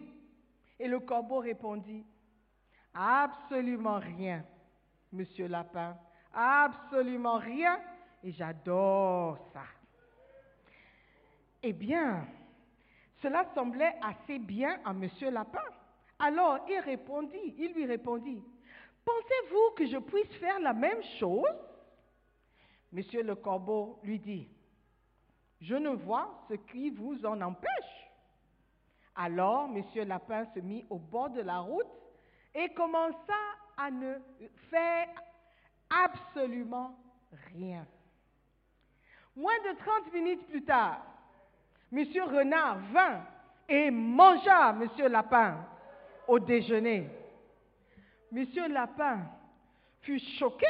Et 0.77 0.89
le 0.89 0.99
corbeau 0.99 1.39
répondit, 1.39 2.05
Absolument 2.93 3.99
rien, 3.99 4.43
monsieur 5.11 5.47
Lapin. 5.47 5.97
Absolument 6.33 7.37
rien. 7.37 7.79
Et 8.23 8.31
j'adore 8.31 9.37
ça. 9.53 9.63
Eh 11.63 11.73
bien, 11.73 12.27
cela 13.21 13.45
semblait 13.53 13.95
assez 14.01 14.39
bien 14.39 14.79
à 14.85 14.93
monsieur 14.93 15.29
Lapin. 15.29 15.63
Alors 16.19 16.59
il 16.67 16.79
répondit, 16.79 17.55
il 17.57 17.73
lui 17.73 17.85
répondit, 17.85 18.43
Pensez-vous 19.05 19.75
que 19.75 19.85
je 19.87 19.97
puisse 19.97 20.33
faire 20.35 20.59
la 20.59 20.73
même 20.73 21.01
chose? 21.19 21.45
Monsieur 22.91 23.23
le 23.23 23.35
corbeau 23.35 23.99
lui 24.03 24.19
dit, 24.19 24.49
Je 25.61 25.75
ne 25.75 25.89
vois 25.89 26.45
ce 26.49 26.55
qui 26.55 26.89
vous 26.89 27.25
en 27.25 27.41
empêche. 27.41 28.09
Alors 29.15 29.67
monsieur 29.67 30.05
Lapin 30.05 30.45
se 30.53 30.59
mit 30.59 30.85
au 30.89 30.97
bord 30.97 31.29
de 31.29 31.41
la 31.41 31.59
route 31.59 31.87
et 32.53 32.69
commença 32.69 33.17
à 33.77 33.91
ne 33.91 34.15
faire 34.69 35.07
absolument 35.89 36.97
rien. 37.53 37.85
Moins 39.35 39.59
de 39.71 39.77
30 39.77 40.13
minutes 40.13 40.47
plus 40.47 40.63
tard, 40.63 41.01
Monsieur 41.91 42.23
Renard 42.23 42.77
vint 42.91 43.21
et 43.67 43.89
mangea 43.89 44.73
Monsieur 44.73 45.07
Lapin 45.07 45.57
au 46.27 46.39
déjeuner. 46.39 47.09
Monsieur 48.31 48.67
Lapin 48.67 49.21
fut 50.01 50.19
choqué 50.19 50.67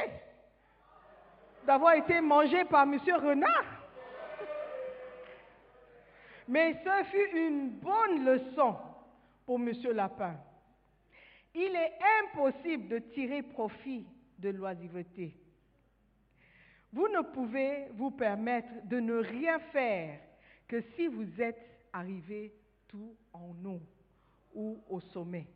d'avoir 1.66 1.94
été 1.94 2.22
mangé 2.22 2.64
par 2.66 2.86
Monsieur 2.86 3.16
Renard. 3.16 3.66
Mais 6.48 6.82
ce 6.84 7.04
fut 7.06 7.38
une 7.38 7.70
bonne 7.72 8.26
leçon 8.26 8.76
pour 9.46 9.60
Monsieur 9.60 9.94
Lapin. 9.94 10.36
Il 11.54 11.76
est 11.76 11.94
impossible 12.24 12.88
de 12.88 13.00
tirer 13.00 13.42
profit 13.42 14.06
de 14.38 14.50
l'oisiveté. 14.50 15.36
Vous 16.92 17.08
ne 17.08 17.22
pouvez 17.22 17.88
vous 17.94 18.12
permettre 18.12 18.70
de 18.86 19.00
ne 19.00 19.16
rien 19.16 19.60
faire 19.60 20.20
que 20.68 20.82
si 20.96 21.08
vous 21.08 21.42
êtes 21.42 21.88
arrivé 21.94 22.54
tout 22.88 23.16
en 23.34 23.54
haut 23.66 23.82
ou 24.54 24.84
au 24.90 25.00
sommet. 25.00 25.48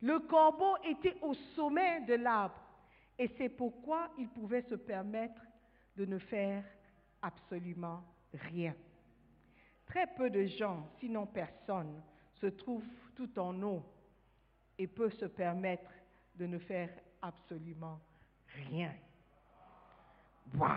Le 0.00 0.18
corbeau 0.20 0.76
était 0.84 1.16
au 1.22 1.34
sommet 1.54 2.00
de 2.02 2.14
l'arbre 2.14 2.60
et 3.18 3.28
c'est 3.38 3.48
pourquoi 3.48 4.10
il 4.18 4.28
pouvait 4.28 4.62
se 4.62 4.74
permettre 4.74 5.40
de 5.96 6.04
ne 6.04 6.18
faire 6.18 6.64
absolument 7.20 8.02
rien. 8.34 8.74
Très 9.86 10.06
peu 10.14 10.30
de 10.30 10.44
gens, 10.44 10.88
sinon 10.98 11.26
personne, 11.26 12.02
se 12.34 12.46
trouvent 12.46 12.84
tout 13.14 13.38
en 13.38 13.62
haut 13.62 13.84
et 14.78 14.86
peuvent 14.86 15.14
se 15.14 15.26
permettre 15.26 15.90
de 16.34 16.46
ne 16.46 16.58
faire 16.58 16.90
absolument 17.20 18.00
rien. 18.68 18.92
Wow! 20.54 20.68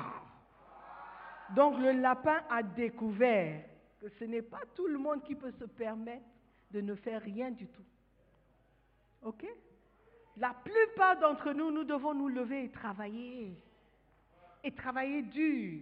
Donc 1.55 1.79
le 1.79 1.91
lapin 1.91 2.43
a 2.49 2.63
découvert 2.63 3.63
que 4.01 4.09
ce 4.09 4.25
n'est 4.25 4.41
pas 4.41 4.61
tout 4.75 4.87
le 4.87 4.97
monde 4.97 5.23
qui 5.23 5.35
peut 5.35 5.51
se 5.51 5.65
permettre 5.65 6.25
de 6.71 6.81
ne 6.81 6.95
faire 6.95 7.21
rien 7.21 7.51
du 7.51 7.67
tout. 7.67 7.85
OK? 9.21 9.45
La 10.37 10.53
plupart 10.53 11.19
d'entre 11.19 11.53
nous, 11.53 11.71
nous 11.71 11.83
devons 11.83 12.13
nous 12.13 12.27
lever 12.27 12.65
et 12.65 12.69
travailler. 12.69 13.57
Et 14.63 14.71
travailler 14.71 15.21
dur. 15.21 15.81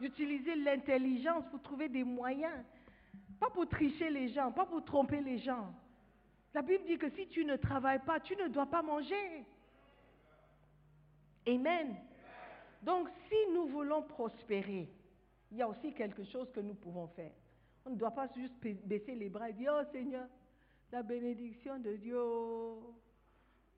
Utiliser 0.00 0.54
l'intelligence 0.56 1.44
pour 1.50 1.62
trouver 1.62 1.88
des 1.88 2.04
moyens. 2.04 2.64
Pas 3.40 3.50
pour 3.50 3.68
tricher 3.68 4.10
les 4.10 4.28
gens, 4.28 4.52
pas 4.52 4.66
pour 4.66 4.84
tromper 4.84 5.20
les 5.20 5.38
gens. 5.38 5.72
La 6.54 6.62
Bible 6.62 6.84
dit 6.86 6.98
que 6.98 7.10
si 7.10 7.26
tu 7.28 7.44
ne 7.44 7.56
travailles 7.56 8.04
pas, 8.04 8.20
tu 8.20 8.34
ne 8.36 8.48
dois 8.48 8.66
pas 8.66 8.82
manger. 8.82 9.44
Amen. 11.46 11.96
Donc 12.82 13.08
si 13.28 13.52
nous 13.52 13.66
voulons 13.66 14.02
prospérer, 14.02 14.88
il 15.50 15.58
y 15.58 15.62
a 15.62 15.68
aussi 15.68 15.92
quelque 15.92 16.24
chose 16.24 16.50
que 16.52 16.60
nous 16.60 16.74
pouvons 16.74 17.08
faire. 17.08 17.32
On 17.84 17.90
ne 17.90 17.96
doit 17.96 18.10
pas 18.10 18.28
juste 18.36 18.54
baisser 18.60 19.14
les 19.14 19.28
bras 19.28 19.50
et 19.50 19.54
dire, 19.54 19.72
oh 19.78 19.84
Seigneur, 19.92 20.26
la 20.92 21.02
bénédiction 21.02 21.78
de 21.78 21.96
Dieu. 21.96 22.20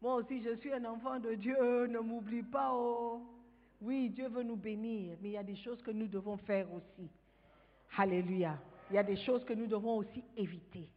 Moi 0.01 0.15
aussi, 0.15 0.43
je 0.43 0.57
suis 0.57 0.73
un 0.73 0.85
enfant 0.85 1.19
de 1.19 1.35
Dieu, 1.35 1.87
ne 1.87 1.99
m'oublie 1.99 2.43
pas. 2.43 2.73
Oh. 2.73 3.23
Oui, 3.81 4.11
Dieu 4.11 4.29
veut 4.29 4.43
nous 4.43 4.57
bénir, 4.57 5.17
mais 5.21 5.31
il 5.31 5.33
y 5.33 5.39
a 5.39 5.43
des 5.43 5.57
choses 5.57 5.83
que 5.83 5.91
nous 5.91 6.07
devons 6.07 6.37
faire 6.37 6.73
aussi. 6.73 7.09
Alléluia. 7.97 8.59
Il 8.91 8.97
y 8.97 8.99
a 8.99 9.03
des 9.03 9.17
choses 9.17 9.45
que 9.45 9.53
nous 9.53 9.67
devons 9.67 9.97
aussi 9.97 10.23
éviter. 10.37 10.89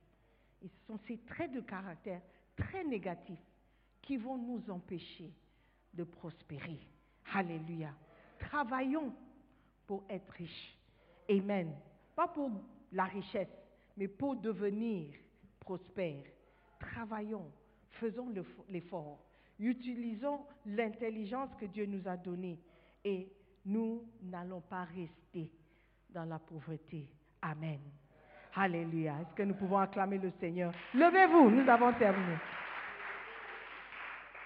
Ce 0.64 0.70
sont 0.88 0.98
ces 1.08 1.18
traits 1.18 1.52
de 1.52 1.60
caractère 1.60 2.22
très 2.56 2.86
négatifs 2.86 3.38
qui 4.02 4.16
vont 4.16 4.38
nous 4.38 4.70
empêcher 4.70 5.30
de 5.94 6.06
prospérer. 6.06 6.80
Alléluia. 7.34 7.94
Travaillons 8.40 9.14
pour 9.86 10.06
être 10.10 10.30
riches. 10.32 10.78
Amen. 11.30 11.74
Pas 12.16 12.30
pour 12.30 12.50
la 12.94 13.06
richesse, 13.06 13.52
mais 13.98 14.08
pour 14.08 14.38
devenir 14.38 15.14
prospères. 15.60 16.24
Travaillons, 16.80 17.52
faisons 17.92 18.34
l'effort, 18.70 19.20
utilisons 19.60 20.46
l'intelligence 20.66 21.50
que 21.60 21.66
Dieu 21.66 21.86
nous 21.86 22.08
a 22.08 22.16
donnée 22.16 22.60
et 23.04 23.30
nous 23.66 24.06
n'allons 24.22 24.62
pas 24.62 24.86
rester 24.86 25.52
dans 26.10 26.26
la 26.26 26.40
pauvreté. 26.40 27.10
Amen. 27.42 27.82
Alléluia. 28.56 29.14
Est-ce 29.22 29.36
que 29.36 29.44
nous 29.44 29.56
pouvons 29.56 29.80
acclamer 29.80 30.20
le 30.20 30.32
Seigneur? 30.40 30.72
Levez-vous, 30.94 31.50
nous 31.50 31.68
avons 31.70 31.92
terminé. 31.94 32.36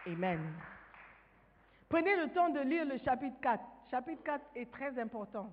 Amen. 0.06 0.40
Prenez 1.90 2.16
le 2.16 2.30
temps 2.30 2.50
de 2.50 2.62
lire 2.62 2.86
le 2.86 2.98
chapitre 3.00 3.36
4. 3.42 3.64
Chapitre 3.92 4.24
4 4.24 4.46
est 4.56 4.72
très 4.72 4.98
important. 5.00 5.52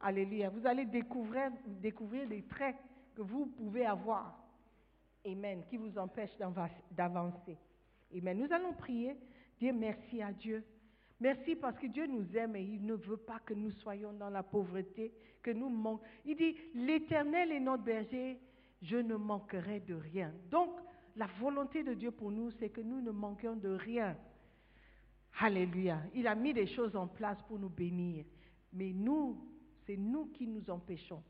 Alléluia. 0.00 0.50
Vous 0.50 0.66
allez 0.66 0.84
découvrir, 0.84 1.50
découvrir 1.66 2.28
des 2.28 2.42
traits 2.42 2.76
que 3.16 3.22
vous 3.22 3.46
pouvez 3.46 3.86
avoir. 3.86 4.34
Amen. 5.26 5.64
Qui 5.68 5.76
vous 5.76 5.98
empêchent 5.98 6.36
d'avancer. 6.90 7.56
Amen. 8.16 8.38
Nous 8.38 8.52
allons 8.52 8.72
prier. 8.74 9.16
Dire 9.58 9.74
merci 9.74 10.22
à 10.22 10.32
Dieu. 10.32 10.64
Merci 11.20 11.56
parce 11.56 11.78
que 11.78 11.86
Dieu 11.86 12.06
nous 12.06 12.36
aime 12.36 12.56
et 12.56 12.62
il 12.62 12.84
ne 12.84 12.94
veut 12.94 13.16
pas 13.16 13.38
que 13.40 13.54
nous 13.54 13.70
soyons 13.70 14.12
dans 14.12 14.28
la 14.28 14.42
pauvreté, 14.42 15.12
que 15.42 15.50
nous 15.50 15.70
manquions. 15.70 16.04
Il 16.26 16.36
dit, 16.36 16.56
l'Éternel 16.74 17.52
est 17.52 17.60
notre 17.60 17.84
berger, 17.84 18.38
je 18.82 18.96
ne 18.96 19.16
manquerai 19.16 19.80
de 19.80 19.94
rien. 19.94 20.32
Donc, 20.50 20.70
la 21.16 21.26
volonté 21.40 21.82
de 21.82 21.94
Dieu 21.94 22.10
pour 22.10 22.30
nous, 22.30 22.50
c'est 22.52 22.68
que 22.68 22.82
nous 22.82 23.00
ne 23.00 23.10
manquions 23.10 23.56
de 23.56 23.70
rien. 23.70 24.16
Alléluia. 25.38 26.02
Il 26.14 26.26
a 26.26 26.34
mis 26.34 26.52
des 26.52 26.66
choses 26.66 26.94
en 26.94 27.06
place 27.06 27.38
pour 27.48 27.58
nous 27.58 27.70
bénir. 27.70 28.24
Mais 28.72 28.92
nous, 28.92 29.38
c'est 29.86 29.96
nous 29.96 30.26
qui 30.26 30.46
nous 30.46 30.68
empêchons 30.68 31.22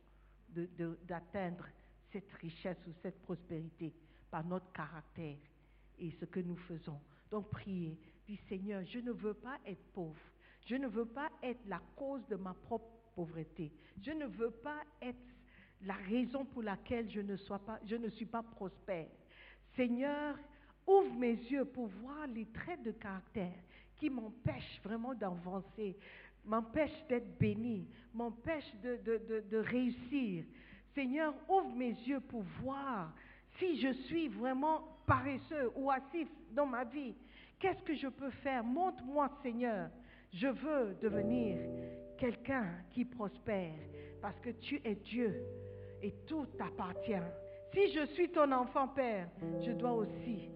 d'atteindre 1.07 1.67
cette 2.11 2.33
richesse 2.33 2.79
ou 2.89 2.93
cette 3.03 3.21
prospérité 3.23 3.93
par 4.31 4.45
notre 4.45 4.73
caractère 4.73 5.37
et 5.99 6.11
ce 6.13 6.25
que 6.25 6.41
nous 6.41 6.57
faisons. 6.57 6.99
Donc 7.31 7.51
priez, 7.51 7.99
dis 8.27 8.39
Seigneur, 8.49 8.83
je 8.85 8.99
ne 8.99 9.13
veux 9.13 9.35
pas 9.35 9.59
être 9.67 9.85
pauvre. 9.93 10.21
Je 10.67 10.75
ne 10.75 10.89
veux 10.89 11.07
pas 11.07 11.31
être 11.43 11.65
la 11.67 11.81
cause 11.95 12.27
de 12.29 12.37
ma 12.37 12.53
propre 12.53 12.91
pauvreté. 13.15 13.73
Je 14.03 14.11
ne 14.11 14.27
veux 14.27 14.51
pas 14.51 14.83
être 15.01 15.17
la 15.83 15.95
raison 15.95 16.45
pour 16.45 16.63
laquelle 16.63 17.09
je 17.11 17.21
ne, 17.21 17.37
suis 18.11 18.27
pas 18.27 18.43
prospère. 18.43 19.09
Seigneur, 19.75 20.37
ouvre 20.87 21.15
mes 21.15 21.35
yeux 21.35 21.65
pour 21.65 21.87
voir 21.87 22.27
les 22.27 22.47
traits 22.47 22.83
de 22.83 22.93
caractère 22.93 23.55
qui 23.97 24.11
m'empêchent 24.11 24.81
vraiment 24.83 25.15
d'avancer, 25.15 25.97
m'empêchent 26.45 27.07
d'être 27.09 27.39
béni, 27.39 27.87
m'empêchent 28.13 28.75
de, 28.83 29.57
réussir. 29.59 30.45
Seigneur, 30.95 31.35
ouvre 31.49 31.75
mes 31.75 31.93
yeux 32.07 32.21
pour 32.21 32.43
voir 32.63 33.13
si 33.59 33.81
je 33.81 33.93
suis 34.05 34.29
vraiment 34.29 34.83
paresseux 35.07 35.71
ou 35.77 35.91
assis 35.91 36.27
dans 36.53 36.67
ma 36.67 36.85
vie. 36.85 37.15
Qu'est-ce 37.59 37.83
que 37.83 37.95
je 37.95 38.09
peux 38.09 38.31
faire? 38.31 38.63
Montre-moi, 38.65 39.31
Seigneur. 39.43 39.89
Je 40.33 40.49
veux 40.49 40.95
devenir 41.01 41.59
quelqu'un 42.19 42.67
qui 42.91 43.05
prospère 43.05 43.75
parce 44.21 44.39
que 44.41 44.51
tu 44.51 44.81
es 44.85 44.95
Dieu 44.97 45.43
et 46.03 46.13
tout 46.27 46.47
t'appartient. 46.59 47.15
Si 47.73 47.93
je 47.93 48.07
suis 48.13 48.29
ton 48.31 48.51
enfant, 48.53 48.89
Père, 48.89 49.29
je 49.65 49.73
dois 49.73 49.93
aussi 49.93 50.51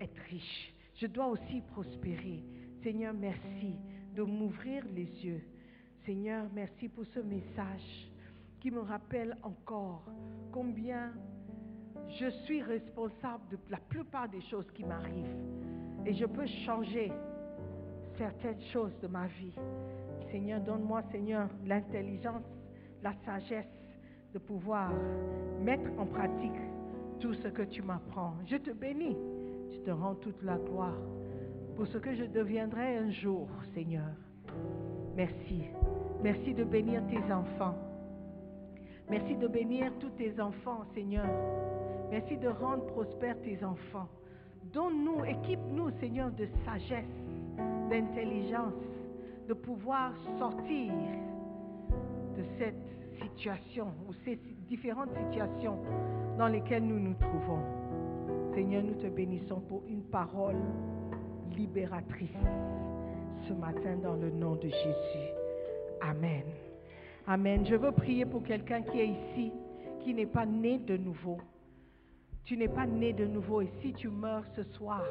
être 0.00 0.20
riche. 0.30 0.74
Je 0.94 1.06
dois 1.06 1.26
aussi 1.26 1.60
prospérer. 1.72 2.44
Seigneur, 2.82 3.14
merci 3.14 3.76
de 4.14 4.22
m'ouvrir 4.22 4.84
les 4.94 5.06
yeux. 5.24 5.42
Seigneur, 6.04 6.46
merci 6.52 6.88
pour 6.88 7.06
ce 7.06 7.20
message 7.20 8.10
qui 8.60 8.70
me 8.70 8.80
rappelle 8.80 9.36
encore 9.42 10.04
combien 10.52 11.12
je 12.08 12.28
suis 12.44 12.62
responsable 12.62 13.48
de 13.50 13.58
la 13.70 13.78
plupart 13.78 14.28
des 14.28 14.42
choses 14.42 14.70
qui 14.72 14.84
m'arrivent. 14.84 15.63
Et 16.06 16.12
je 16.14 16.26
peux 16.26 16.46
changer 16.46 17.10
certaines 18.16 18.60
choses 18.72 18.96
de 19.00 19.06
ma 19.06 19.26
vie. 19.26 19.54
Seigneur, 20.30 20.60
donne-moi, 20.60 21.02
Seigneur, 21.10 21.48
l'intelligence, 21.66 22.42
la 23.02 23.12
sagesse 23.24 23.66
de 24.32 24.38
pouvoir 24.38 24.92
mettre 25.60 25.90
en 25.98 26.06
pratique 26.06 26.60
tout 27.20 27.34
ce 27.34 27.48
que 27.48 27.62
tu 27.62 27.82
m'apprends. 27.82 28.34
Je 28.46 28.56
te 28.56 28.70
bénis. 28.70 29.16
Je 29.72 29.78
te 29.80 29.90
rends 29.90 30.14
toute 30.14 30.42
la 30.42 30.56
gloire 30.56 30.98
pour 31.76 31.86
ce 31.86 31.98
que 31.98 32.14
je 32.14 32.24
deviendrai 32.24 32.96
un 32.96 33.10
jour, 33.10 33.48
Seigneur. 33.74 34.14
Merci. 35.16 35.64
Merci 36.22 36.54
de 36.54 36.64
bénir 36.64 37.02
tes 37.06 37.32
enfants. 37.32 37.76
Merci 39.10 39.36
de 39.36 39.46
bénir 39.48 39.92
tous 40.00 40.10
tes 40.10 40.40
enfants, 40.40 40.84
Seigneur. 40.94 41.26
Merci 42.10 42.36
de 42.36 42.48
rendre 42.48 42.86
prospères 42.86 43.40
tes 43.42 43.62
enfants. 43.64 44.08
Donne-nous, 44.74 45.24
équipe-nous, 45.24 45.90
Seigneur, 46.00 46.32
de 46.32 46.48
sagesse, 46.64 47.04
d'intelligence, 47.88 48.74
de 49.46 49.54
pouvoir 49.54 50.12
sortir 50.38 50.92
de 52.36 52.42
cette 52.58 52.74
situation 53.22 53.86
ou 54.08 54.12
ces 54.24 54.36
différentes 54.68 55.14
situations 55.14 55.78
dans 56.36 56.48
lesquelles 56.48 56.84
nous 56.84 56.98
nous 56.98 57.14
trouvons. 57.14 57.62
Seigneur, 58.52 58.82
nous 58.82 58.94
te 58.94 59.06
bénissons 59.06 59.60
pour 59.60 59.82
une 59.88 60.02
parole 60.02 60.60
libératrice 61.56 62.30
ce 63.46 63.52
matin 63.52 63.96
dans 64.02 64.16
le 64.16 64.30
nom 64.30 64.56
de 64.56 64.68
Jésus. 64.68 65.30
Amen. 66.00 66.42
Amen. 67.28 67.64
Je 67.64 67.76
veux 67.76 67.92
prier 67.92 68.26
pour 68.26 68.42
quelqu'un 68.42 68.82
qui 68.82 69.00
est 69.00 69.08
ici, 69.08 69.52
qui 70.00 70.14
n'est 70.14 70.26
pas 70.26 70.46
né 70.46 70.78
de 70.78 70.96
nouveau. 70.96 71.38
Tu 72.44 72.58
n'es 72.58 72.68
pas 72.68 72.86
né 72.86 73.12
de 73.12 73.24
nouveau 73.24 73.62
et 73.62 73.70
si 73.80 73.94
tu 73.94 74.08
meurs 74.08 74.44
ce 74.54 74.62
soir, 74.62 75.02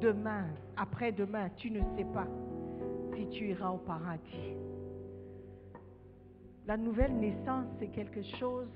demain, 0.00 0.46
après-demain, 0.76 1.50
tu 1.56 1.70
ne 1.70 1.80
sais 1.96 2.04
pas 2.12 2.26
si 3.14 3.28
tu 3.28 3.48
iras 3.50 3.70
au 3.70 3.78
paradis. 3.78 4.56
La 6.66 6.76
nouvelle 6.76 7.14
naissance, 7.14 7.66
c'est 7.78 7.88
quelque 7.88 8.22
chose 8.22 8.68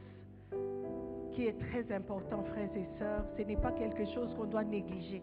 qui 1.33 1.47
est 1.47 1.59
très 1.59 1.93
important, 1.93 2.45
frères 2.45 2.71
et 2.77 2.87
sœurs. 2.99 3.25
Ce 3.37 3.43
n'est 3.43 3.57
pas 3.57 3.73
quelque 3.73 4.07
chose 4.07 4.33
qu'on 4.35 4.47
doit 4.47 4.65
négliger. 4.65 5.23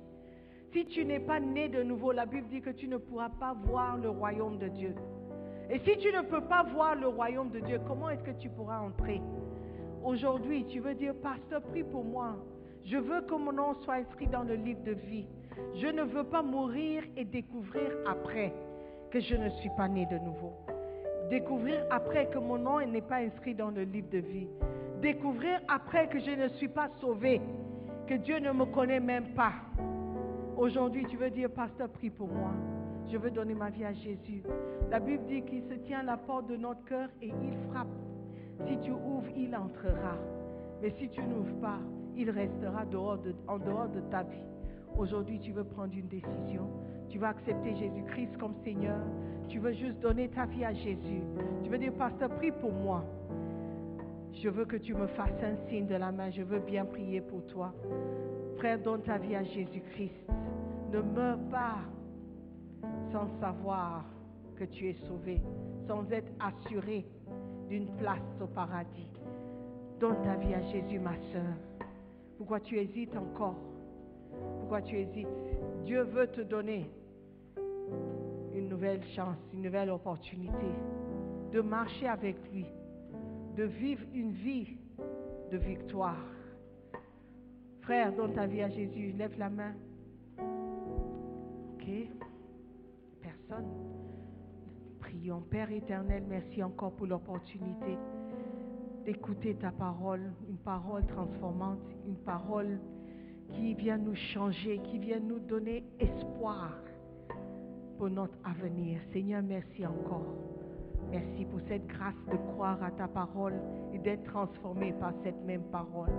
Si 0.74 0.86
tu 0.86 1.06
n'es 1.06 1.20
pas 1.20 1.40
né 1.40 1.70
de 1.70 1.82
nouveau, 1.82 2.12
la 2.12 2.26
Bible 2.26 2.48
dit 2.50 2.62
que 2.62 2.72
tu 2.72 2.88
ne 2.88 2.98
pourras 2.98 3.30
pas 3.30 3.54
voir 3.54 3.98
le 3.98 4.10
royaume 4.10 4.58
de 4.58 4.68
Dieu. 4.68 4.96
Et 5.70 5.80
si 5.80 5.98
tu 5.98 6.12
ne 6.12 6.22
peux 6.22 6.42
pas 6.42 6.64
voir 6.64 6.96
le 6.96 7.08
royaume 7.08 7.52
de 7.52 7.60
Dieu, 7.60 7.80
comment 7.88 8.10
est-ce 8.10 8.24
que 8.24 8.38
tu 8.40 8.50
pourras 8.50 8.80
entrer? 8.80 9.22
Aujourd'hui, 10.04 10.66
tu 10.66 10.80
veux 10.80 10.96
dire, 10.96 11.14
pasteur, 11.16 11.62
prie 11.62 11.84
pour 11.84 12.04
moi. 12.04 12.36
Je 12.86 12.98
veux 12.98 13.22
que 13.22 13.36
mon 13.36 13.54
nom 13.54 13.74
soit 13.84 13.96
inscrit 13.96 14.28
dans 14.28 14.44
le 14.44 14.56
livre 14.56 14.84
de 14.84 14.92
vie. 14.92 15.26
Je 15.76 15.88
ne 15.88 16.04
veux 16.04 16.26
pas 16.26 16.42
mourir 16.42 17.04
et 17.16 17.24
découvrir 17.24 17.90
après 18.06 18.54
que 19.12 19.22
je 19.22 19.36
ne 19.36 19.50
suis 19.50 19.70
pas 19.78 19.88
né 19.88 20.06
de 20.08 20.18
nouveau. 20.20 20.52
Découvrir 21.30 21.86
après 21.90 22.28
que 22.28 22.38
mon 22.38 22.58
nom 22.58 22.86
n'est 22.86 23.02
pas 23.02 23.18
inscrit 23.18 23.56
dans 23.56 23.70
le 23.70 23.84
livre 23.84 24.10
de 24.10 24.18
vie. 24.18 24.48
Découvrir 25.02 25.62
après 25.70 26.10
que 26.10 26.20
je 26.20 26.32
ne 26.32 26.50
suis 26.50 26.68
pas 26.68 26.90
sauvé, 27.00 27.40
que 28.08 28.16
Dieu 28.16 28.40
ne 28.40 28.52
me 28.52 28.66
connaît 28.66 29.00
même 29.00 29.34
pas. 29.36 29.54
Aujourd'hui, 30.58 31.06
tu 31.10 31.16
veux 31.16 31.30
dire, 31.30 31.50
pasteur, 31.50 31.88
prie 31.90 32.10
pour 32.10 32.28
moi. 32.28 32.52
Je 33.10 33.18
veux 33.18 33.32
donner 33.32 33.54
ma 33.54 33.70
vie 33.70 33.86
à 33.86 33.94
Jésus. 33.94 34.44
La 34.90 35.00
Bible 35.00 35.24
dit 35.28 35.44
qu'il 35.44 35.64
se 35.64 35.76
tient 35.86 36.00
à 36.00 36.04
la 36.04 36.18
porte 36.18 36.48
de 36.48 36.58
notre 36.58 36.84
cœur 36.84 37.08
et 37.22 37.28
il 37.28 37.72
frappe. 37.72 37.88
Si 38.68 38.78
tu 38.80 38.92
ouvres, 38.92 39.30
il 39.36 39.56
entrera. 39.56 40.18
Mais 40.82 40.92
si 41.00 41.10
tu 41.10 41.22
n'ouvres 41.22 41.60
pas, 41.62 41.80
il 42.16 42.30
restera 42.30 42.84
en 43.48 43.58
dehors 43.60 43.90
de 43.90 44.00
ta 44.12 44.24
vie. 44.24 44.44
Aujourd'hui, 44.98 45.40
tu 45.40 45.52
veux 45.52 45.64
prendre 45.64 45.94
une 45.94 46.08
décision. 46.08 46.68
Tu 47.10 47.18
veux 47.18 47.28
accepter 47.28 47.76
Jésus-Christ 47.76 48.38
comme 48.38 48.54
Seigneur. 48.64 49.00
Tu 49.50 49.60
veux 49.60 49.74
juste 49.74 50.00
donner 50.00 50.30
ta 50.30 50.46
vie 50.46 50.66
à 50.66 50.74
Jésus. 50.74 51.22
Tu 51.64 51.70
veux 51.70 51.78
dire, 51.78 51.94
pasteur, 51.94 52.30
prie 52.30 52.52
pour 52.52 52.72
moi. 52.72 53.04
Je 54.34 54.50
veux 54.50 54.66
que 54.66 54.78
tu 54.78 54.94
me 54.94 55.08
fasses 55.08 55.44
un 55.44 55.56
signe 55.70 55.86
de 55.88 55.96
la 55.96 56.12
main. 56.12 56.30
Je 56.30 56.42
veux 56.42 56.60
bien 56.60 56.86
prier 56.86 57.22
pour 57.22 57.46
toi. 57.48 57.74
Frère, 58.58 58.80
donne 58.80 59.02
ta 59.02 59.18
vie 59.18 59.36
à 59.36 59.44
Jésus-Christ. 59.44 60.28
Ne 60.92 61.02
meurs 61.02 61.40
pas 61.52 61.78
sans 63.12 63.28
savoir 63.40 64.06
que 64.56 64.64
tu 64.66 64.90
es 64.90 64.94
sauvé, 65.08 65.42
sans 65.88 66.10
être 66.12 66.32
assuré 66.40 67.06
d'une 67.70 67.88
place 67.98 68.42
au 68.42 68.48
paradis. 68.48 69.08
Donne 70.00 70.22
ta 70.24 70.36
vie 70.36 70.54
à 70.54 70.62
Jésus, 70.64 71.00
ma 71.00 71.16
soeur. 71.32 71.88
Pourquoi 72.38 72.60
tu 72.60 72.78
hésites 72.78 73.16
encore? 73.16 73.56
Pourquoi 74.60 74.82
tu 74.82 74.98
hésites? 74.98 75.28
Dieu 75.86 76.02
veut 76.02 76.28
te 76.28 76.42
donner 76.42 76.90
une 78.54 78.70
nouvelle 78.70 79.04
chance, 79.16 79.38
une 79.54 79.62
nouvelle 79.62 79.90
opportunité 79.90 80.68
de 81.52 81.62
marcher 81.62 82.08
avec 82.08 82.36
lui, 82.52 82.66
de 83.56 83.64
vivre 83.64 84.04
une 84.14 84.32
vie 84.32 84.78
de 85.52 85.58
victoire. 85.58 86.26
Frère, 87.82 88.14
donne 88.14 88.34
ta 88.34 88.48
vie 88.48 88.62
à 88.62 88.70
Jésus. 88.70 89.12
Lève 89.12 89.38
la 89.38 89.50
main. 89.50 89.74
Ok 91.74 91.86
Personne. 93.22 94.03
Père 95.50 95.72
éternel, 95.72 96.24
merci 96.28 96.64
encore 96.64 96.94
pour 96.94 97.06
l'opportunité 97.06 97.98
d'écouter 99.06 99.56
ta 99.56 99.72
parole, 99.72 100.34
une 100.50 100.58
parole 100.58 101.06
transformante, 101.06 101.80
une 102.08 102.16
parole 102.16 102.80
qui 103.50 103.76
vient 103.76 103.98
nous 103.98 104.16
changer, 104.16 104.80
qui 104.80 104.98
vient 104.98 105.20
nous 105.20 105.40
donner 105.40 105.84
espoir 106.00 106.72
pour 107.98 108.10
notre 108.10 108.38
avenir. 108.44 109.00
Seigneur, 109.12 109.44
merci 109.44 109.86
encore. 109.86 110.26
Merci 111.12 111.46
pour 111.46 111.60
cette 111.68 111.86
grâce 111.86 112.16
de 112.32 112.38
croire 112.54 112.82
à 112.82 112.90
ta 112.92 113.08
parole 113.08 113.62
et 113.94 114.00
d'être 114.00 114.24
transformé 114.24 114.94
par 114.94 115.14
cette 115.24 115.42
même 115.46 115.64
parole. 115.72 116.12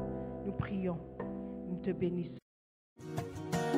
Nous 0.47 0.53
prions. 0.53 0.99
Nous 1.69 1.77
te 1.83 1.91
bénissons. 1.91 2.39